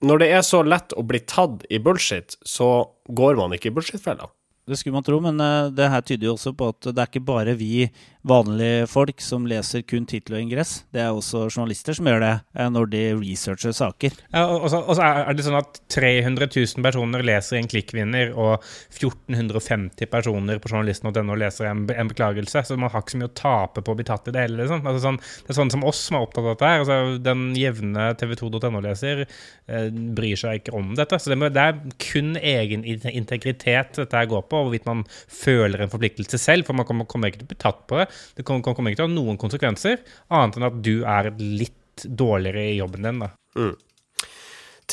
når 0.02 0.22
det 0.22 0.28
er 0.36 0.44
så 0.46 0.62
lett 0.66 0.94
å 0.98 1.02
bli 1.06 1.22
tatt 1.26 1.66
i 1.70 1.80
bullshit, 1.82 2.36
så 2.46 2.86
går 3.10 3.38
man 3.40 3.56
ikke 3.56 3.72
i 3.72 3.74
bullshit-fella. 3.74 4.30
Det 4.66 4.76
skulle 4.78 4.94
man 4.94 5.02
tro, 5.02 5.18
men 5.20 5.40
eh, 5.42 5.72
det 5.74 5.90
her 5.90 6.04
tyder 6.06 6.28
jo 6.28 6.36
også 6.36 6.52
på 6.54 6.68
at 6.70 6.86
det 6.92 6.98
er 7.02 7.10
ikke 7.10 7.24
bare 7.26 7.56
vi 7.58 7.88
vanlige 8.22 8.86
folk 8.86 9.20
som 9.22 9.46
leser 9.50 9.82
kun 9.86 10.04
tittel 10.06 10.36
og 10.36 10.44
ingress. 10.44 10.84
Det 10.94 11.02
er 11.02 11.10
også 11.10 11.48
journalister 11.48 11.96
som 11.96 12.06
gjør 12.06 12.20
det 12.22 12.32
eh, 12.54 12.68
når 12.70 12.90
de 12.92 13.02
researcher 13.18 13.74
saker. 13.74 14.14
Ja, 14.30 14.44
og, 14.46 14.68
så, 14.70 14.82
er 15.02 15.34
det 15.34 15.46
sånn 15.46 15.58
at 15.58 15.80
300 15.90 16.46
000 16.46 16.86
personer 16.86 17.24
leser 17.26 17.58
en 17.58 17.70
klikkvinner, 17.70 18.30
og 18.38 18.62
1450 18.94 20.10
personer 20.12 20.62
på 20.62 20.70
journalisten.no 20.70 21.38
leser 21.38 21.70
en, 21.70 21.84
en, 21.90 22.12
beklagelse. 22.12 22.62
Så 22.68 22.78
man 22.78 22.92
har 22.92 23.02
ikke 23.02 23.16
så 23.16 23.22
mye 23.22 23.30
å 23.32 23.34
tape 23.42 23.82
på 23.82 23.94
å 23.94 23.98
bli 23.98 24.06
tatt 24.06 24.30
i 24.30 24.36
det 24.36 24.46
hele. 24.46 24.60
Liksom. 24.62 24.86
Altså, 24.86 25.02
sånn, 25.08 25.18
det 25.18 25.54
er 25.54 25.58
sånn 25.58 25.74
som 25.74 25.86
oss 25.88 26.04
som 26.06 26.18
er 26.18 26.28
opptatt 26.28 26.44
av 26.44 26.52
dette. 26.52 26.70
her. 26.70 26.84
Altså, 26.84 27.18
den 27.26 27.44
jevne 27.58 28.06
tv2.no-leser 28.22 29.24
eh, 29.26 29.90
bryr 29.90 30.38
seg 30.38 30.62
ikke 30.62 30.76
om 30.78 30.94
dette. 30.98 31.18
Så 31.18 31.34
det, 31.34 31.40
må, 31.42 31.50
det, 31.50 31.66
er 31.66 31.98
kun 32.06 32.36
egen 32.38 32.86
integritet 32.86 33.98
dette 33.98 34.24
går 34.30 34.46
på, 34.46 34.51
hvorvidt 34.60 34.88
man 34.88 35.04
føler 35.26 35.82
en 35.82 35.92
forpliktelse 35.92 36.40
selv. 36.40 36.68
For 36.68 36.76
man 36.76 36.88
kommer, 36.88 37.08
kommer 37.08 37.32
ikke 37.32 37.42
til 37.42 37.48
å 37.48 37.52
bli 37.54 37.62
tatt 37.64 37.86
på 37.90 38.00
det. 38.00 38.08
Det 38.36 38.46
kommer, 38.48 38.74
kommer 38.76 38.92
ikke 38.92 39.02
til 39.02 39.08
å 39.08 39.12
ha 39.12 39.14
noen 39.14 39.40
konsekvenser, 39.40 40.02
annet 40.32 40.58
enn 40.58 40.68
at 40.68 40.82
du 40.84 40.94
er 41.08 41.32
litt 41.38 42.04
dårligere 42.04 42.68
i 42.72 42.76
jobben 42.80 43.08
din. 43.08 43.24
da. 43.24 43.32
Mm. 43.58 43.74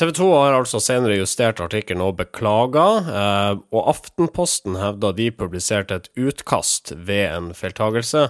TV 0.00 0.12
2 0.16 0.26
har 0.32 0.54
altså 0.56 0.78
senere 0.80 1.18
justert 1.18 1.60
artikkelen 1.60 2.04
og 2.04 2.16
beklaga, 2.20 2.84
eh, 3.20 3.54
og 3.74 3.88
Aftenposten 3.90 4.78
hevda 4.80 5.10
de 5.16 5.26
publiserte 5.34 5.98
et 5.98 6.08
utkast 6.16 6.94
ved 6.96 7.26
en 7.28 7.50
feiltagelse, 7.56 8.28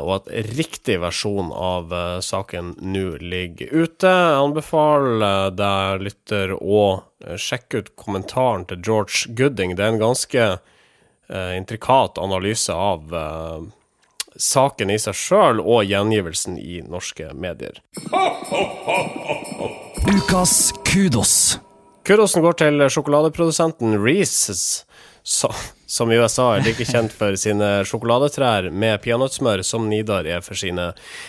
og 0.00 0.12
at 0.16 0.28
riktig 0.56 0.96
versjon 1.02 1.50
av 1.52 1.92
eh, 1.92 2.20
saken 2.24 2.74
nå 2.80 3.18
ligger 3.20 3.68
ute. 3.84 4.08
Jeg 4.08 4.38
anbefaler 4.40 5.24
eh, 5.26 5.50
deg, 5.58 6.04
lytter, 6.06 6.54
å 6.56 6.84
eh, 7.20 7.36
sjekke 7.36 7.82
ut 7.82 7.90
kommentaren 8.00 8.64
til 8.70 8.80
George 8.80 9.34
Gooding. 9.36 9.76
Det 9.76 9.84
er 9.84 9.92
en 9.92 10.00
ganske 10.00 10.46
eh, 10.48 11.52
intrikat 11.58 12.20
analyse 12.22 12.72
av 12.72 13.12
saken 14.34 14.90
i 14.90 14.96
seg 14.98 15.14
sjøl 15.14 15.60
og 15.62 15.84
gjengivelsen 15.86 16.56
i 16.58 16.80
norske 16.88 17.28
medier. 17.38 17.76
Ukas 20.08 20.72
kudos. 20.88 21.36
Kudosen 22.04 22.42
går 22.44 22.58
til 22.60 22.88
sjokoladeprodusenten 22.88 23.94
Reeses, 24.00 24.84
som 25.22 25.54
i 26.10 26.16
USA 26.18 26.48
er 26.56 26.64
like 26.66 26.86
kjent 26.88 27.12
for 27.14 27.36
sine 27.38 27.68
sjokoladetrær 27.86 28.66
med 28.74 29.02
peanøttsmør 29.04 29.62
som 29.66 29.86
Nidar 29.90 30.26
er 30.26 30.42
for 30.42 30.58
sine 30.58 30.88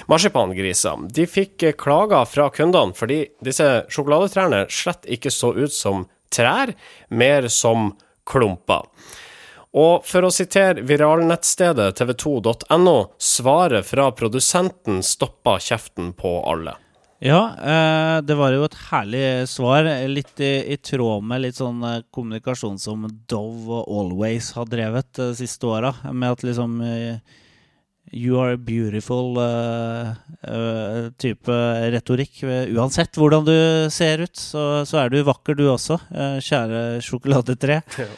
marsipangriser. 0.09 1.03
De 1.13 1.27
fikk 1.29 1.67
klager 1.81 2.25
fra 2.29 2.47
kundene 2.53 2.97
fordi 2.97 3.19
disse 3.45 3.67
sjokoladetrærne 3.93 4.63
slett 4.73 5.05
ikke 5.05 5.33
så 5.33 5.51
ut 5.53 5.73
som 5.75 6.07
trær, 6.33 6.73
mer 7.13 7.49
som 7.53 7.91
klumper. 8.25 8.89
Og 9.75 10.07
for 10.07 10.23
å 10.25 10.31
sitere 10.31 10.85
viralnettstedet 10.87 11.99
tv2.no, 11.99 12.95
svaret 13.19 13.85
fra 13.85 14.07
produsenten 14.15 15.03
stoppa 15.03 15.59
kjeften 15.59 16.13
på 16.15 16.37
alle. 16.47 16.77
Ja, 17.23 17.55
eh, 17.55 18.17
det 18.27 18.35
var 18.35 18.51
jo 18.51 18.65
et 18.67 18.75
herlig 18.89 19.23
svar. 19.47 19.87
Litt 20.11 20.39
i, 20.43 20.73
i 20.73 20.77
tråd 20.77 21.23
med 21.23 21.45
litt 21.45 21.59
sånn 21.61 21.79
eh, 21.87 22.03
kommunikasjon 22.13 22.77
som 22.81 23.07
Dove 23.29 23.79
og 23.79 23.87
Always 24.01 24.51
har 24.57 24.67
drevet 24.69 25.13
de 25.15 25.29
eh, 25.31 25.37
siste 25.39 25.69
åra. 25.69 25.93
Med 26.11 26.35
at 26.35 26.45
liksom 26.47 26.81
You 28.13 28.37
are 28.37 28.55
beautiful 28.55 29.39
uh, 29.41 30.13
uh, 30.45 31.09
type 31.17 31.55
retorikk. 31.91 32.43
Uansett 32.77 33.17
hvordan 33.17 33.47
du 33.47 33.55
ser 33.91 34.21
ut, 34.21 34.35
så, 34.37 34.85
så 34.85 35.01
er 35.01 35.09
du 35.09 35.23
vakker, 35.25 35.57
du 35.57 35.65
også, 35.71 35.97
uh, 36.13 36.37
kjære 36.43 37.01
sjokoladetre. 37.05 37.81
Ja. 38.05 38.11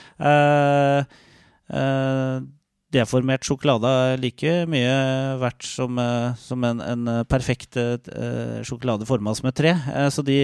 Deformert 2.97 3.45
sjokolade 3.45 3.89
er 3.89 4.19
like 4.21 4.53
mye 4.69 4.95
verdt 5.41 5.65
som, 5.67 5.97
eh, 6.01 6.35
som 6.41 6.63
en, 6.67 6.81
en 6.83 7.11
eh, 7.11 7.23
perfekt 7.29 7.77
eh, 7.77 8.59
sjokolade 8.67 9.07
forma 9.07 9.33
som 9.37 9.49
et 9.49 9.57
tre. 9.57 9.73
Så 10.13 10.23
de, 10.25 10.37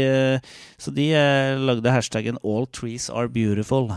så 0.77 0.93
de 0.93 1.09
lagde 1.59 1.93
hashtaggen 1.93 2.39
'All 2.43 2.67
trees 2.67 3.09
are 3.09 3.27
beautiful'. 3.27 3.91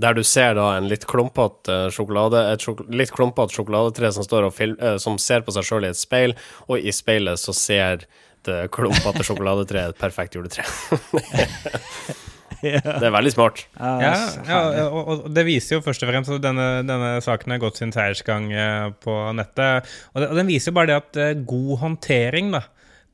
Der 0.00 0.14
du 0.14 0.22
ser 0.24 0.54
da 0.54 0.76
en 0.78 0.88
litt 0.88 1.04
klumpete 1.04 1.90
sjokolade, 1.92 2.40
et 2.52 2.62
sjok 2.62 2.84
litt 2.88 3.12
klumpete 3.12 3.52
sjokoladetre 3.52 4.12
som, 4.14 4.24
står 4.24 4.48
og 4.48 4.54
fil 4.54 4.76
som 5.02 5.18
ser 5.18 5.42
på 5.44 5.52
seg 5.52 5.66
sjøl 5.66 5.84
i 5.84 5.90
et 5.90 5.98
speil, 5.98 6.36
og 6.70 6.78
i 6.78 6.94
speilet 6.94 7.40
så 7.42 7.52
ser 7.52 8.06
det 8.46 8.70
klumpete 8.72 9.26
sjokoladetreet 9.26 9.92
et 9.92 10.00
perfekt 10.00 10.38
juletre. 10.38 10.64
Det 12.62 13.06
er 13.06 13.14
veldig 13.14 13.32
smart. 13.32 13.62
Ja, 13.78 14.14
ja 14.48 14.88
og, 14.88 15.00
og 15.00 15.30
det 15.32 15.46
viser 15.48 15.78
jo 15.78 15.84
først 15.84 16.04
og 16.04 16.10
fremst 16.12 16.32
at 16.34 16.44
denne, 16.44 16.68
denne 16.88 17.14
saken 17.24 17.54
har 17.54 17.62
gått 17.62 17.80
sin 17.80 17.94
seiersgang 17.94 18.50
eh, 18.52 18.90
på 19.02 19.16
nettet. 19.36 19.88
Og, 20.12 20.22
det, 20.22 20.28
og 20.32 20.40
den 20.40 20.50
viser 20.50 20.72
jo 20.72 20.78
bare 20.80 20.92
det 20.92 20.98
at 21.00 21.20
eh, 21.22 21.40
god 21.48 21.72
håndtering, 21.84 22.52
da 22.56 22.66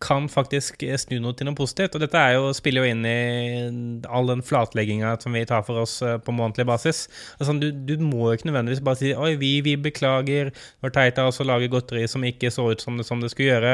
kan 0.02 0.26
faktisk 0.28 0.82
snu 1.00 1.16
noe 1.22 1.36
til 1.36 1.48
noe 1.48 1.56
positivt. 1.56 1.96
Og 1.96 2.02
dette 2.02 2.22
jo, 2.34 2.50
spiller 2.56 2.84
jo 2.84 2.92
inn 2.92 3.06
i 3.08 4.02
all 4.12 4.28
den 4.28 4.42
flatlegginga 4.44 5.14
som 5.22 5.36
vi 5.36 5.44
tar 5.48 5.64
for 5.66 5.80
oss 5.82 5.98
eh, 6.04 6.18
på 6.22 6.34
månedlig 6.36 6.66
basis. 6.68 7.06
Altså, 7.38 7.56
du, 7.60 7.70
du, 7.72 7.96
må 8.02 8.28
jo 8.28 8.36
ikke 8.36 8.50
nødvendigvis 8.50 8.84
bare 8.84 9.00
si 9.00 9.14
oi, 9.16 9.32
vi, 9.40 9.54
vi 9.64 9.76
beklager, 9.80 10.52
det 10.52 10.84
var 10.84 10.94
teit 10.96 11.20
av 11.22 11.30
oss 11.30 11.40
å 11.40 11.48
lage 11.48 11.70
godteri 11.72 12.04
som 12.10 12.24
ikke 12.26 12.52
så 12.52 12.68
ut 12.72 12.84
som 12.84 13.00
det, 13.00 13.06
som 13.08 13.22
det 13.22 13.32
skulle 13.32 13.54
gjøre, 13.54 13.72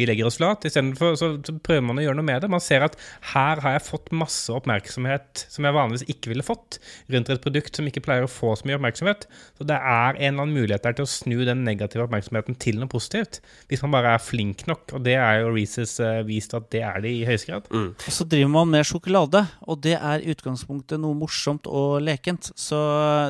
vi 0.00 0.08
legger 0.08 0.30
oss 0.30 0.40
flat. 0.40 0.66
Istedenfor 0.66 1.14
så, 1.20 1.30
så 1.46 1.54
prøver 1.62 1.86
man 1.86 2.00
å 2.00 2.06
gjøre 2.06 2.18
noe 2.18 2.26
med 2.26 2.42
det. 2.42 2.50
Man 2.50 2.64
ser 2.64 2.86
at 2.86 2.96
her 3.34 3.62
har 3.62 3.76
jeg 3.76 3.86
fått 3.86 4.10
masse 4.16 4.50
oppmerksomhet 4.54 5.44
som 5.46 5.66
jeg 5.66 5.76
vanligvis 5.76 6.06
ikke 6.10 6.32
ville 6.32 6.46
fått, 6.46 6.80
rundt 7.12 7.30
et 7.30 7.44
produkt 7.44 7.78
som 7.78 7.86
ikke 7.88 8.02
pleier 8.04 8.26
å 8.26 8.30
få 8.30 8.56
så 8.58 8.66
mye 8.66 8.80
oppmerksomhet. 8.80 9.28
Så 9.58 9.68
det 9.68 9.78
er 9.78 10.18
en 10.18 10.32
eller 10.32 10.46
annen 10.46 10.56
mulighet 10.56 10.86
der 10.86 10.98
til 10.98 11.06
å 11.06 11.12
snu 11.14 11.38
den 11.46 11.62
negative 11.66 12.06
oppmerksomheten 12.06 12.58
til 12.60 12.80
noe 12.80 12.90
positivt, 12.90 13.40
hvis 13.70 13.84
man 13.84 13.94
bare 13.94 14.16
er 14.16 14.24
flink 14.24 14.66
nok, 14.70 14.96
og 14.96 15.04
det 15.06 15.18
er 15.20 15.44
jo 15.44 15.54
Reeses 15.60 15.94
uh, 16.02 16.20
vist 16.26 16.56
at 16.56 16.66
det 16.72 16.82
er 16.86 16.98
det 17.04 17.12
i 17.20 17.22
høyeste 17.28 17.52
grad. 17.52 17.70
Mm. 17.70 17.92
Og 17.94 18.16
så 18.16 18.26
driver 18.26 18.52
man 18.56 18.72
med 18.72 18.88
sjokolade, 18.88 19.44
og 19.68 19.80
det 19.84 19.96
er 19.98 20.24
i 20.24 20.34
utgangspunktet 20.34 21.00
noe 21.02 21.18
morsomt 21.18 21.68
og 21.70 22.00
lekent. 22.04 22.50
Så 22.58 22.80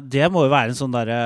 det 0.07 0.31
må 0.33 0.47
jo 0.47 0.55
være 0.55 0.73
en 0.73 0.81
sånn 0.81 0.97
derre 0.97 1.21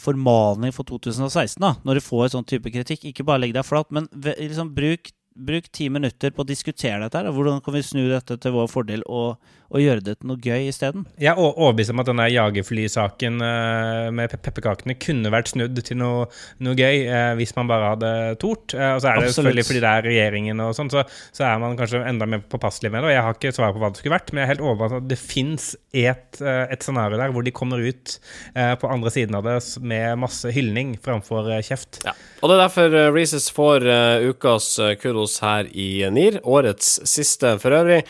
formaning 0.00 0.74
for 0.76 0.86
2016, 0.88 1.58
da, 1.64 1.74
når 1.84 1.98
du 1.98 2.06
får 2.06 2.34
sånn 2.36 2.48
type 2.48 2.72
kritikk. 2.74 3.08
Ikke 3.10 3.26
bare 3.26 3.44
legg 3.44 3.56
deg 3.56 3.66
flat, 3.66 3.90
men 3.94 4.08
liksom 4.14 4.74
bruk 4.76 5.12
bruk 5.34 5.66
ti 5.74 5.88
minutter 5.90 6.30
på 6.30 6.44
å 6.44 6.46
diskutere 6.46 7.02
dette. 7.02 7.18
her, 7.18 7.34
Hvordan 7.34 7.60
kan 7.64 7.74
vi 7.74 7.82
snu 7.82 8.06
dette 8.06 8.36
til 8.38 8.54
vår 8.54 8.68
fordel 8.70 9.02
og, 9.10 9.40
og 9.74 9.82
gjøre 9.82 10.04
det 10.06 10.16
til 10.20 10.30
noe 10.30 10.38
gøy 10.38 10.68
isteden? 10.70 11.06
Jeg 11.18 11.32
er 11.32 11.40
overbevist 11.40 11.90
om 11.90 12.02
at 12.02 12.10
denne 12.10 12.28
jagerflysaken 12.30 13.42
uh, 13.42 14.12
med 14.14 14.30
pe 14.30 14.38
pepperkakene 14.44 14.94
kunne 15.02 15.32
vært 15.34 15.50
snudd 15.50 15.80
til 15.82 15.98
noe, 15.98 16.28
noe 16.62 16.78
gøy 16.78 17.08
uh, 17.08 17.32
hvis 17.38 17.54
man 17.58 17.70
bare 17.70 17.94
hadde 17.96 18.12
tort. 18.42 18.76
Uh, 18.76 18.94
og 18.94 19.02
så 19.02 19.10
er 19.10 19.18
det 19.18 19.24
Absolutt. 19.24 19.38
selvfølgelig 19.40 19.66
fordi 19.70 19.82
det 19.84 19.90
er 19.90 20.08
regjeringen 20.10 20.64
og 20.64 20.76
sånn, 20.78 20.92
så, 20.94 21.02
så, 21.34 21.48
er 21.48 21.58
man 21.62 21.74
kanskje 21.80 22.04
enda 22.06 22.30
mer 22.30 22.44
påpasselig 22.54 22.94
med 22.94 23.02
det. 23.02 23.10
Og 23.10 23.16
jeg 23.16 23.26
har 23.26 23.38
ikke 23.38 23.54
svar 23.58 23.74
på 23.74 23.82
hva 23.82 23.90
det 23.90 24.02
skulle 24.02 24.14
vært, 24.14 24.30
men 24.30 24.42
jeg 24.42 24.48
er 24.48 24.52
helt 24.54 24.66
overbevist 24.68 24.98
om 24.98 25.02
at 25.02 25.10
det 25.10 25.20
fins 25.20 25.68
et, 25.94 26.40
et 26.42 26.82
scenario 26.82 27.18
der 27.18 27.34
hvor 27.34 27.44
de 27.46 27.52
kommer 27.54 27.82
ut 27.82 28.16
på 28.54 28.88
andre 28.90 29.10
siden 29.14 29.36
av 29.38 29.44
det 29.46 29.54
med 29.86 30.18
masse 30.18 30.50
hylning 30.54 30.94
framfor 31.02 31.46
kjeft. 31.64 32.00
Ja. 32.06 32.14
Og 32.42 32.50
det 32.50 32.56
er 32.56 32.62
derfor 32.64 32.96
Reeses 33.14 33.46
får 33.54 33.86
ukas 34.26 34.66
kudos 35.00 35.23
her 35.44 35.68
i 35.72 36.04
NIR. 36.10 36.40
Årets 36.44 37.00
siste 37.08 37.56
for 37.62 37.74
øvrig. 37.76 38.02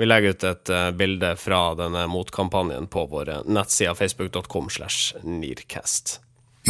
Vi 0.00 0.08
legger 0.08 0.36
ut 0.36 0.46
et 0.48 0.72
bilde 0.98 1.34
fra 1.40 1.62
denne 1.78 2.06
motkampanjen 2.10 2.88
på 2.92 3.06
våre 3.12 3.42
nettsider 3.44 3.96
facebook.com 3.98 4.70
slash 4.70 5.14
nircast. 5.22 6.18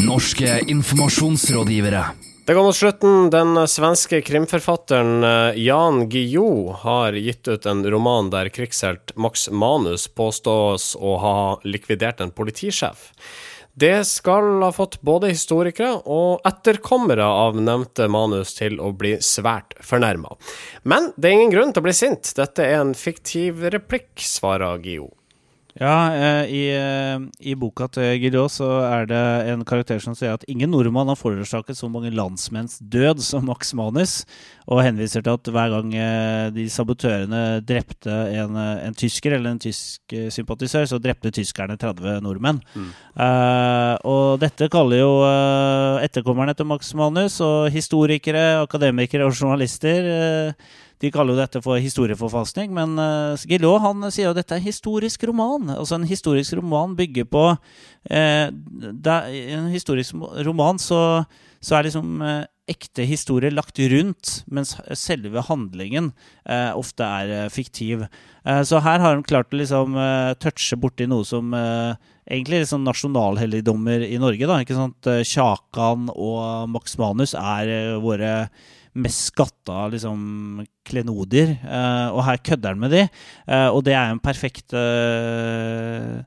Norske 0.02 0.60
informasjonsrådgivere. 0.72 2.04
Det 2.46 2.54
går 2.54 2.64
mot 2.64 2.76
slutten. 2.76 3.30
Den 3.30 3.68
svenske 3.68 4.18
krimforfatteren 4.26 5.22
Jan 5.56 6.08
Guillou 6.10 6.72
har 6.72 7.12
gitt 7.12 7.48
ut 7.48 7.66
en 7.70 7.84
roman 7.86 8.32
der 8.32 8.50
krigshelt 8.50 9.12
Max 9.14 9.46
Manus 9.50 10.08
påstås 10.08 10.96
å 10.98 11.16
ha 11.22 11.36
likvidert 11.62 12.20
en 12.20 12.34
politisjef. 12.34 13.12
Det 13.74 14.04
skal 14.04 14.60
ha 14.60 14.68
fått 14.72 14.98
både 15.00 15.30
historikere 15.32 15.94
og 16.04 16.44
etterkommere 16.48 17.24
av 17.24 17.56
nevnte 17.56 18.04
manus 18.12 18.52
til 18.58 18.76
å 18.84 18.90
bli 18.92 19.14
svært 19.24 19.72
fornærma. 19.80 20.36
Men 20.84 21.08
det 21.16 21.30
er 21.30 21.38
ingen 21.38 21.54
grunn 21.54 21.72
til 21.72 21.80
å 21.80 21.88
bli 21.88 21.96
sint. 21.96 22.34
Dette 22.36 22.66
er 22.68 22.82
en 22.82 22.92
fiktiv 22.98 23.64
replikk, 23.72 24.12
svarer 24.20 24.82
Gio. 24.84 25.08
Ja, 25.80 26.12
eh, 26.12 26.50
i, 26.52 26.62
eh, 26.76 27.20
i 27.48 27.54
boka 27.56 27.86
til 27.88 28.18
Guillot 28.20 28.52
så 28.52 28.66
er 28.84 29.06
det 29.08 29.20
en 29.48 29.62
karakter 29.64 30.02
som 30.04 30.12
sier 30.16 30.34
at 30.36 30.44
ingen 30.50 30.68
nordmann 30.74 31.08
har 31.08 31.16
forårsaket 31.16 31.78
så 31.78 31.88
mange 31.88 32.12
landsmenns 32.12 32.76
død 32.92 33.22
som 33.24 33.46
Max 33.48 33.72
Manus, 33.78 34.26
og 34.68 34.82
henviser 34.84 35.24
til 35.24 35.32
at 35.32 35.52
hver 35.54 35.72
gang 35.72 35.94
eh, 35.96 36.50
de 36.52 36.66
sabotørene 36.68 37.62
drepte 37.64 38.12
en, 38.36 38.58
en 38.60 38.98
tysker 39.00 39.38
eller 39.38 39.54
en 39.54 39.62
tysk 39.62 40.16
sympatisør, 40.36 40.84
så 40.90 41.00
drepte 41.00 41.32
tyskerne 41.32 41.78
30 41.80 42.20
nordmenn. 42.24 42.60
Mm. 42.76 42.92
Uh, 43.12 43.94
og 44.08 44.40
dette 44.40 44.68
kaller 44.72 45.02
jo 45.02 45.10
etterkommerne 46.04 46.54
til 46.56 46.68
Max 46.68 46.92
Manus 46.96 47.38
og 47.44 47.72
historikere, 47.72 48.62
akademikere 48.62 49.26
og 49.28 49.36
journalister 49.36 50.08
uh, 50.08 50.72
de 51.02 51.10
kaller 51.10 51.34
jo 51.34 51.40
dette 51.40 51.60
for 51.64 51.82
historieforfalskning, 51.82 52.70
men 52.76 52.94
uh, 53.00 53.34
Gillot 53.48 53.82
han 53.82 54.06
sier 54.12 54.28
jo 54.28 54.36
dette 54.36 54.54
er 54.54 54.62
historisk 54.62 55.24
roman. 55.26 55.72
Altså 55.74 55.98
En 55.98 56.06
historisk 56.06 56.54
roman 56.60 56.94
bygger 56.98 57.26
på 57.26 57.46
uh, 57.50 58.46
I 58.46 59.40
en 59.56 59.70
historisk 59.72 60.14
roman 60.46 60.78
så, 60.82 61.24
så 61.58 61.78
er 61.78 61.88
liksom 61.88 62.22
uh, 62.22 62.44
ekte 62.70 63.02
historie 63.02 63.50
lagt 63.50 63.80
rundt, 63.90 64.30
mens 64.46 64.76
selve 64.96 65.42
handlingen 65.48 66.12
ofte 66.78 67.02
er 67.02 67.50
fiktiv. 67.50 68.04
så 68.46 68.78
her 68.78 69.02
har 69.02 69.16
han 69.16 69.24
klart 69.26 69.50
å 69.52 69.58
liksom 69.58 69.96
touche 70.40 70.78
borti 70.78 71.08
noe 71.10 71.26
som 71.26 71.50
egentlig 71.52 72.62
liksom 72.62 72.86
nasjonalhelligdommer 72.86 74.06
i 74.06 74.14
Norge. 74.22 74.46
da, 74.46 74.60
ikke 74.62 74.78
sant? 74.78 75.10
Kjakan 75.26 76.06
og 76.14 76.70
Max 76.70 76.94
Manus 77.02 77.34
er 77.34 77.98
våre 78.00 78.32
mest 78.94 79.30
skatta 79.32 79.86
liksom, 79.92 80.64
klenodier. 80.88 81.56
Uh, 81.64 82.08
og 82.16 82.24
her 82.28 82.42
kødder 82.44 82.74
han 82.74 82.82
med 82.82 82.94
de, 82.94 83.02
uh, 83.48 83.68
og 83.72 83.84
det 83.86 83.96
er 83.96 84.12
en 84.12 84.22
perfekt 84.22 84.74
uh, 84.76 86.20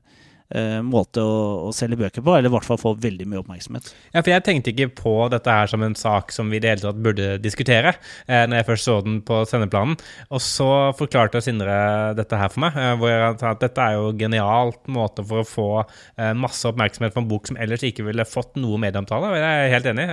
måte 0.86 1.22
å, 1.22 1.38
å, 1.66 1.70
selge 1.74 1.98
bøker 1.98 2.22
på, 2.22 2.34
eller 2.36 2.50
i 2.50 2.54
hvert 2.54 2.66
fall 2.68 2.78
få 2.78 2.92
veldig 3.02 3.26
mye 3.26 3.40
oppmerksomhet. 3.42 3.88
Ja, 4.12 4.20
for 4.20 4.30
jeg 4.30 4.44
tenkte 4.46 4.72
ikke 4.72 4.88
på 5.00 5.14
dette 5.32 5.52
her 5.52 5.70
som 5.70 5.82
en 5.82 5.96
sak 5.98 6.30
som 6.34 6.52
vi 6.52 6.60
i 6.60 6.62
det 6.62 6.70
hele 6.70 6.84
tatt 6.84 7.00
burde 7.02 7.28
diskutere, 7.42 7.96
eh, 8.26 8.44
når 8.46 8.60
jeg 8.60 8.68
først 8.70 8.88
så 8.88 8.96
den 9.04 9.18
på 9.26 9.40
sendeplanen. 9.48 9.96
Og 10.30 10.42
så 10.44 10.68
forklarte 10.98 11.42
Sindre 11.44 12.14
dette 12.18 12.38
her 12.38 12.50
for 12.52 12.64
meg, 12.64 12.78
eh, 12.80 12.94
hvor 12.98 13.12
jeg 13.12 13.40
sa 13.42 13.52
at 13.54 13.64
dette 13.64 13.82
er 13.82 13.98
jo 13.98 14.14
genialt 14.18 14.80
måte 14.92 15.24
for 15.26 15.42
å 15.42 15.48
få 15.48 15.68
eh, 15.82 16.32
masse 16.38 16.66
oppmerksomhet 16.70 17.14
på 17.14 17.22
en 17.22 17.30
bok 17.30 17.50
som 17.50 17.58
ellers 17.60 17.84
ikke 17.86 18.06
ville 18.06 18.26
fått 18.28 18.56
noe 18.60 18.80
medieomtale. 18.82 19.34
Jeg 19.36 19.66
er 19.66 19.74
helt 19.74 19.90
enig. 19.92 20.06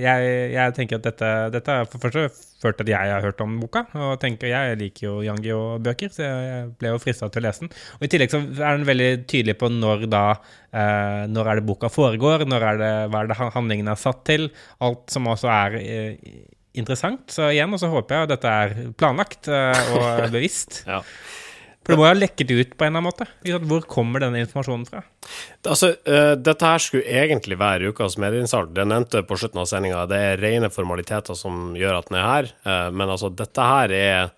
Jeg, 0.00 0.30
jeg 0.54 0.76
tenker 0.76 1.00
at 1.00 1.10
dette, 1.10 1.34
dette 1.54 1.76
er 1.82 1.90
for 1.90 2.06
første 2.06 2.49
ført 2.60 2.78
til 2.78 2.86
at 2.86 2.92
jeg 2.92 3.12
har 3.14 3.24
hørt 3.24 3.40
om 3.44 3.56
boka. 3.62 3.84
Og 3.96 4.14
tenker, 4.22 4.50
jeg 4.52 4.78
liker 4.80 5.06
jo 5.06 5.14
Yangi 5.24 5.52
og 5.56 5.82
bøker, 5.86 6.12
så 6.14 6.26
jeg 6.26 6.68
ble 6.80 6.94
jo 6.94 7.00
frista 7.02 7.30
til 7.32 7.42
å 7.42 7.46
lese 7.48 7.64
den. 7.64 7.72
Og 7.98 8.06
I 8.06 8.12
tillegg 8.12 8.34
så 8.34 8.42
er 8.42 8.78
den 8.78 8.88
veldig 8.88 9.10
tydelig 9.30 9.56
på 9.60 9.72
når 9.72 10.06
da 10.12 10.24
eh, 10.36 11.26
Når 11.30 11.50
er 11.50 11.60
det 11.60 11.66
boka 11.68 11.90
foregår, 11.92 12.46
når 12.48 12.68
er 12.72 12.80
det, 12.80 12.94
hva 13.12 13.24
er 13.24 13.30
det 13.32 13.40
handlingen 13.40 13.90
er 13.90 14.00
satt 14.00 14.24
til. 14.28 14.50
Alt 14.84 15.12
som 15.12 15.28
også 15.30 15.50
er 15.52 15.78
eh, 15.80 16.32
interessant. 16.78 17.26
Så 17.32 17.50
igjen, 17.50 17.72
og 17.74 17.82
så 17.82 17.90
håper 17.92 18.16
jeg 18.16 18.28
at 18.28 18.34
dette 18.36 18.56
er 18.64 18.76
planlagt 19.00 19.50
eh, 19.50 19.94
og 19.96 20.26
bevisst. 20.36 20.84
ja. 20.88 21.02
For 21.90 21.96
det 21.96 21.98
må 21.98 22.06
jo 22.06 22.12
ha 22.12 22.18
lekket 22.18 22.50
ut 22.52 22.74
på 22.78 22.86
en 22.86 22.92
eller 22.94 23.00
annen 23.00 23.08
måte. 23.08 23.64
Hvor 23.66 23.86
kommer 23.90 24.22
denne 24.22 24.44
informasjonen 24.44 24.86
fra? 24.86 25.02
Altså, 25.66 25.90
uh, 26.06 26.34
Dette 26.38 26.70
her 26.70 26.84
skulle 26.84 27.18
egentlig 27.24 27.58
være 27.58 27.90
ukas 27.90 28.14
medieinnsalg. 28.22 28.70
Det 28.76 28.86
nevnte 28.86 29.24
på 29.26 29.40
slutten 29.40 29.62
av 29.62 29.66
sendinga. 29.66 30.04
Det 30.10 30.20
er 30.28 30.44
rene 30.44 30.70
formaliteter 30.70 31.38
som 31.38 31.74
gjør 31.78 31.98
at 31.98 32.12
den 32.12 32.20
er 32.20 32.28
her. 32.28 32.52
Uh, 32.62 32.86
men 32.94 33.10
altså, 33.10 33.32
dette 33.34 33.66
her 33.72 33.96
er 33.98 34.30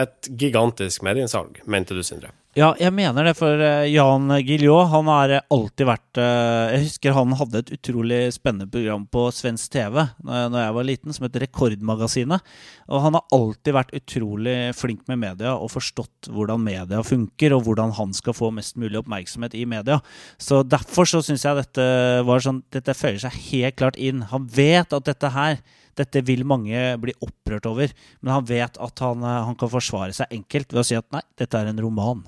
et 0.00 0.30
gigantisk 0.38 1.06
medieinnsalg, 1.06 1.62
mente 1.70 1.94
du, 1.94 2.02
Sindre? 2.06 2.34
Ja, 2.58 2.72
jeg 2.82 2.90
mener 2.90 3.22
det, 3.22 3.36
for 3.38 3.60
Jan 3.86 4.24
Guillot 4.42 4.88
han 4.90 5.06
har 5.06 5.32
alltid 5.54 5.86
vært 5.86 6.18
Jeg 6.18 6.80
husker 6.82 7.14
han 7.14 7.36
hadde 7.38 7.60
et 7.62 7.68
utrolig 7.76 8.18
spennende 8.34 8.66
program 8.66 9.04
på 9.06 9.28
svensk 9.30 9.70
TV 9.70 10.00
når 10.26 10.56
jeg 10.58 10.74
var 10.74 10.88
liten, 10.88 11.14
som 11.14 11.28
het 11.28 11.38
Rekordmagasinet. 11.44 12.42
Og 12.90 13.04
han 13.04 13.14
har 13.14 13.36
alltid 13.36 13.76
vært 13.76 13.94
utrolig 13.94 14.56
flink 14.74 15.04
med 15.06 15.20
media 15.22 15.52
og 15.54 15.70
forstått 15.76 16.32
hvordan 16.34 16.64
media 16.64 17.04
funker, 17.06 17.54
og 17.54 17.68
hvordan 17.68 17.94
han 18.00 18.16
skal 18.18 18.34
få 18.34 18.50
mest 18.56 18.74
mulig 18.82 18.98
oppmerksomhet 18.98 19.54
i 19.54 19.62
media. 19.70 20.00
Så 20.34 20.64
derfor 20.66 21.06
så 21.06 21.22
syns 21.22 21.46
jeg 21.46 21.60
dette 21.60 21.86
var 22.26 22.42
sånn 22.42 22.64
Dette 22.74 22.98
føyer 22.98 23.22
seg 23.22 23.38
helt 23.52 23.78
klart 23.78 24.00
inn. 24.02 24.26
Han 24.34 24.50
vet 24.50 24.90
at 24.90 25.06
dette 25.06 25.30
her 25.36 25.62
dette 25.98 26.26
vil 26.26 26.42
mange 26.48 26.82
bli 26.98 27.14
opprørt 27.22 27.70
over, 27.70 27.94
men 28.22 28.34
han 28.34 28.50
vet 28.50 28.74
at 28.82 29.06
han, 29.06 29.22
han 29.22 29.56
kan 29.58 29.70
forsvare 29.70 30.14
seg 30.16 30.34
enkelt 30.34 30.74
ved 30.74 30.82
å 30.82 30.86
si 30.90 30.98
at 30.98 31.10
nei, 31.14 31.22
dette 31.38 31.54
er 31.54 31.70
en 31.70 31.82
roman. 31.86 32.26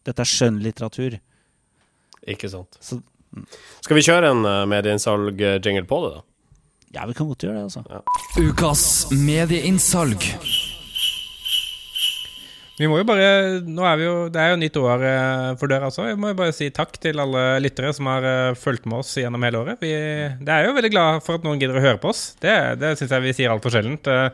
Ja. 0.00 0.10
Dette 0.10 0.24
er 0.24 0.30
skjønnlitteratur. 0.30 1.18
Ikke 2.28 2.48
sant. 2.52 2.78
Så, 2.80 3.00
Skal 3.84 3.98
vi 3.98 4.04
kjøre 4.04 4.32
en 4.32 4.44
uh, 4.46 4.64
medieinnsalg-jingle 4.68 5.86
på 5.88 6.00
det, 6.06 6.12
da? 6.16 6.22
Ja, 6.96 7.06
vi 7.06 7.14
kan 7.14 7.28
godt 7.28 7.44
gjøre 7.46 7.60
det, 7.60 7.68
altså. 7.68 7.84
Ukas 8.40 8.82
medieinnsalg. 9.12 10.24
Vi 12.80 12.88
må 12.88 12.96
jo 12.96 13.04
bare, 13.04 13.24
nå 13.68 13.84
er 13.84 13.98
vi 14.00 14.04
jo, 14.06 14.12
Det 14.32 14.40
er 14.40 14.54
jo 14.54 14.58
nytt 14.62 14.76
år 14.80 15.02
eh, 15.04 15.48
for 15.60 15.68
døra 15.68 15.90
også. 15.90 16.06
Vi 16.08 16.14
må 16.16 16.30
jo 16.30 16.36
bare 16.38 16.54
si 16.56 16.70
takk 16.72 16.94
til 17.02 17.20
alle 17.20 17.42
lyttere 17.60 17.90
som 17.92 18.08
har 18.08 18.24
eh, 18.24 18.54
fulgt 18.56 18.86
med 18.88 19.02
oss 19.02 19.10
gjennom 19.20 19.42
hele 19.44 19.60
året. 19.60 19.82
Vi 19.84 19.90
det 20.40 20.54
er 20.54 20.64
jo 20.64 20.72
veldig 20.78 20.90
glad 20.94 21.18
for 21.26 21.36
at 21.36 21.44
noen 21.44 21.60
gidder 21.60 21.76
å 21.76 21.82
høre 21.84 22.00
på 22.00 22.08
oss. 22.08 22.22
Det, 22.40 22.54
det 22.80 22.94
syns 22.96 23.12
jeg 23.12 23.24
vi 23.26 23.34
sier 23.36 23.52
altfor 23.52 23.74
sjeldent. 23.74 24.08
eh, 24.08 24.30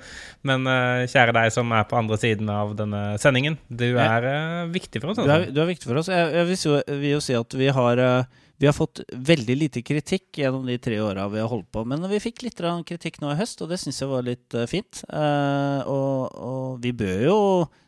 Men 0.47 0.63
kjære 1.11 1.35
deg 1.35 1.51
som 1.57 1.73
er 1.75 1.89
på 1.91 1.99
andre 1.99 2.19
siden 2.23 2.53
av 2.55 2.77
denne 2.79 3.01
sendingen. 3.19 3.57
Du 3.67 3.89
er 3.99 4.27
eh, 4.31 4.69
viktig 4.77 5.03
for 5.03 5.11
oss. 5.11 5.19
Du 5.19 5.25
er, 5.27 5.33
Altså. 5.41 5.55
du 5.57 5.59
er 5.65 5.71
viktig 5.73 5.89
for 5.91 5.99
oss. 6.05 6.11
Jeg, 6.15 6.29
jeg 6.37 6.47
vil, 6.53 6.61
jo, 6.69 6.77
vil 7.03 7.15
jo 7.17 7.23
si 7.27 7.35
at 7.35 7.57
vi 7.59 7.71
har, 7.81 8.03
vi 8.63 8.69
har 8.71 8.77
fått 8.77 9.03
veldig 9.33 9.57
lite 9.59 9.83
kritikk 9.83 10.39
gjennom 10.39 10.69
de 10.71 10.77
tre 10.87 11.01
åra 11.03 11.27
vi 11.35 11.43
har 11.43 11.51
holdt 11.51 11.67
på. 11.75 11.83
Men 11.83 12.07
vi 12.15 12.23
fikk 12.23 12.47
litt 12.47 12.63
kritikk 12.63 13.19
nå 13.25 13.35
i 13.35 13.41
høst, 13.43 13.59
og 13.67 13.75
det 13.75 13.81
syns 13.83 13.99
jeg 14.05 14.13
var 14.13 14.23
litt 14.31 14.55
fint. 14.71 15.03
Og, 15.11 16.31
og 16.47 16.79
vi 16.87 16.95
bør 16.95 17.27
jo 17.27 17.41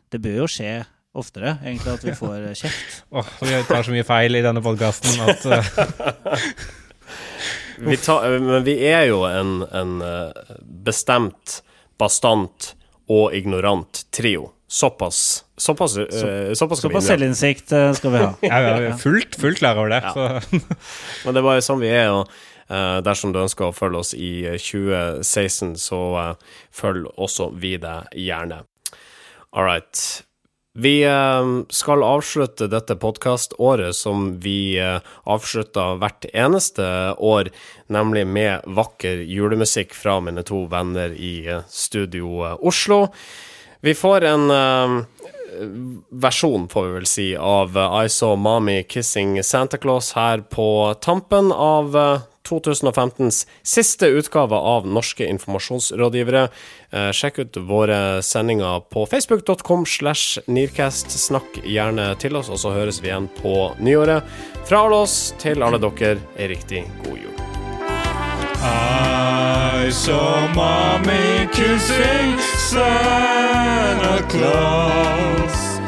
Det 0.09 0.21
bør 0.23 0.43
jo 0.43 0.49
skje 0.49 0.73
oftere, 1.19 1.57
egentlig, 1.65 1.93
at 1.93 2.05
vi 2.05 2.15
får 2.17 2.35
eh, 2.41 2.57
kjeft. 2.57 2.99
Åh, 3.17 3.31
vi 3.41 3.61
tar 3.67 3.85
så 3.85 3.93
mye 3.93 4.05
feil 4.07 4.39
i 4.39 4.43
denne 4.45 4.63
podkasten 4.65 5.23
at 5.25 5.47
uh... 5.49 5.63
Vi 7.79 7.95
tar, 7.95 8.25
men 8.43 8.65
vi 8.65 8.73
er 8.89 9.05
jo 9.07 9.21
en, 9.23 9.61
en 9.71 10.01
eh, 10.03 10.55
bestemt, 10.83 11.61
bastant 11.95 12.73
og 13.07 13.31
ignorant 13.31 14.01
trio. 14.11 14.49
Såpass 14.67 15.45
Såpass, 15.55 15.95
uh, 15.97 16.51
såpass 16.53 16.81
skal 16.81 16.91
vi 16.91 16.93
Såpass 16.93 17.07
selvinnsikt 17.07 17.71
skal 17.95 18.11
vi 18.11 18.19
ha. 18.19 18.27
ja, 18.49 18.59
vi 18.75 18.89
er 18.91 18.99
fullt, 18.99 19.39
fullt 19.39 19.61
klar 19.63 19.79
over 19.79 19.95
det. 19.95 20.01
Ja. 20.03 20.11
Så. 20.11 20.59
Men 21.23 21.37
det 21.37 21.41
er 21.41 21.47
bare 21.47 21.63
sånn 21.63 21.79
vi 21.79 21.89
er, 21.89 22.11
og 22.11 22.27
uh, 22.69 22.99
dersom 23.05 23.33
du 23.33 23.41
ønsker 23.41 23.69
å 23.69 23.75
følge 23.75 24.03
oss 24.03 24.13
i 24.17 24.31
eh, 24.47 24.59
2016, 24.61 25.75
så 25.81 26.01
uh, 26.15 26.59
følg 26.75 27.09
også 27.17 27.51
vi 27.59 27.75
deg 27.81 28.13
gjerne. 28.27 28.63
All 29.51 29.63
right. 29.63 30.23
Vi 30.77 31.03
eh, 31.03 31.45
skal 31.69 32.03
avslutte 32.03 32.67
dette 32.67 32.95
podkaståret 32.95 33.95
som 33.95 34.39
vi 34.39 34.77
eh, 34.79 35.01
avslutter 35.23 35.97
hvert 35.99 36.27
eneste 36.29 36.85
år, 37.17 37.49
nemlig 37.89 38.27
med 38.27 38.67
vakker 38.69 39.25
julemusikk 39.25 39.95
fra 39.97 40.19
mine 40.21 40.45
to 40.45 40.67
venner 40.69 41.15
i 41.17 41.47
eh, 41.47 41.65
Studio 41.67 42.45
eh, 42.45 42.55
Oslo. 42.61 43.07
Vi 43.81 43.95
får 43.97 44.27
en 44.29 44.45
eh, 44.53 44.95
versjon, 46.09 46.69
får 46.69 46.85
vi 46.85 46.95
vel 46.99 47.09
si, 47.09 47.27
av 47.35 47.73
I 47.73 48.05
Saw 48.07 48.37
Mommy 48.37 48.83
Kissing 48.83 49.39
Santa 49.43 49.81
Claus 49.81 50.13
her 50.13 50.45
på 50.45 50.93
tampen 51.01 51.51
av 51.51 51.97
2015s 52.49 53.45
siste 53.63 54.09
utgave 54.19 54.55
av 54.55 54.87
Norske 54.87 55.27
informasjonsrådgivere. 55.29 56.47
Eh, 56.91 57.11
sjekk 57.13 57.39
ut 57.43 57.61
våre 57.69 58.21
sendinger 58.25 58.81
på 58.89 59.05
facebook.com 59.09 59.85
slash 59.85 60.43
Nearcast. 60.47 61.11
Snakk 61.13 61.61
gjerne 61.63 62.11
til 62.19 62.35
oss, 62.39 62.49
og 62.49 62.59
så 62.61 62.73
høres 62.75 63.01
vi 63.03 63.11
igjen 63.11 63.29
på 63.41 63.71
nyåret. 63.79 64.25
Fra 64.69 64.85
alle 64.85 65.03
oss 65.05 65.19
til 65.41 65.63
alle 65.65 65.79
dere, 65.81 66.17
ei 66.37 66.49
riktig 66.51 66.85
god 67.05 67.17
jul. 67.17 67.35
I 68.61 69.89
saw 69.91 70.47
mommy 70.53 71.47
kissing 71.53 72.37
Santa 72.69 74.21
Claus 74.27 75.79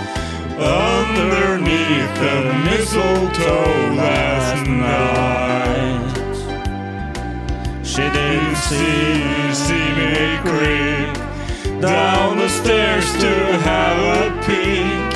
underneath 0.58 2.20
the 2.20 2.54
mistletoe 2.64 3.96
last 3.96 4.68
night. 4.68 6.11
She 7.92 8.04
didn't 8.04 8.56
see, 8.56 9.54
see 9.54 9.90
me 10.00 10.38
creep 10.46 11.14
down 11.82 12.38
the 12.38 12.48
stairs 12.48 13.12
to 13.20 13.34
have 13.68 14.00
a 14.16 14.32
peek. 14.46 15.12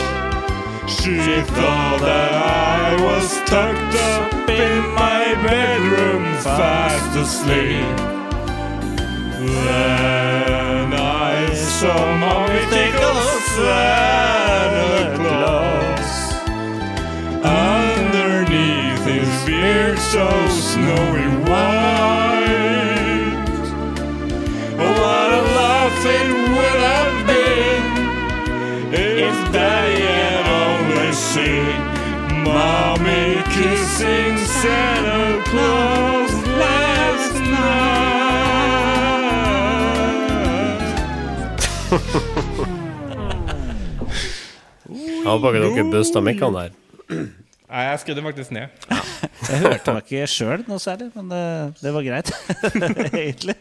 She 0.89 1.15
thought 1.55 1.99
that 2.01 2.33
I 2.33 3.01
was 3.01 3.31
tucked 3.45 3.95
up 4.11 4.49
in 4.49 4.93
my 4.93 5.23
bedroom 5.41 6.25
fast 6.43 7.15
asleep. 7.15 7.95
Then 9.39 10.93
I 10.93 11.53
saw 11.53 12.17
mommy 12.17 12.59
tickle 12.75 13.23
Santa 13.55 15.15
Claus 15.15 16.11
underneath 17.41 19.05
his 19.05 19.45
beard 19.45 19.97
so 19.97 20.27
snowy 20.49 21.49
white. 21.49 21.84
It 26.05 26.29
would 26.55 26.79
have 26.91 27.15
been 27.27 27.83
if 28.93 29.37
Daddy 29.53 30.01
had 30.01 30.45
only 30.63 31.11
seen 31.13 31.79
Mommy 32.43 33.41
kissing 33.55 34.37
Santa 34.37 35.41
Claus 35.49 36.33
last 36.61 37.33
night. 37.55 38.65
Jeg 44.85 45.25
håper 45.25 45.57
ikke 45.57 45.73
dere 45.75 45.89
busta 45.91 46.21
mikkene 46.23 46.65
der. 46.67 46.71
Nei, 47.65 47.81
jeg 47.89 47.99
skrudde 48.03 48.23
faktisk 48.23 48.51
ned. 48.55 48.67
Jeg 49.49 49.59
hørte 49.63 49.93
meg 49.95 50.05
ikke 50.05 50.27
sjøl 50.29 50.61
noe 50.69 50.79
særlig, 50.81 51.09
men 51.17 51.31
det, 51.31 51.41
det 51.81 51.91
var 51.95 52.05
greit, 52.05 52.29
egentlig. 53.25 53.55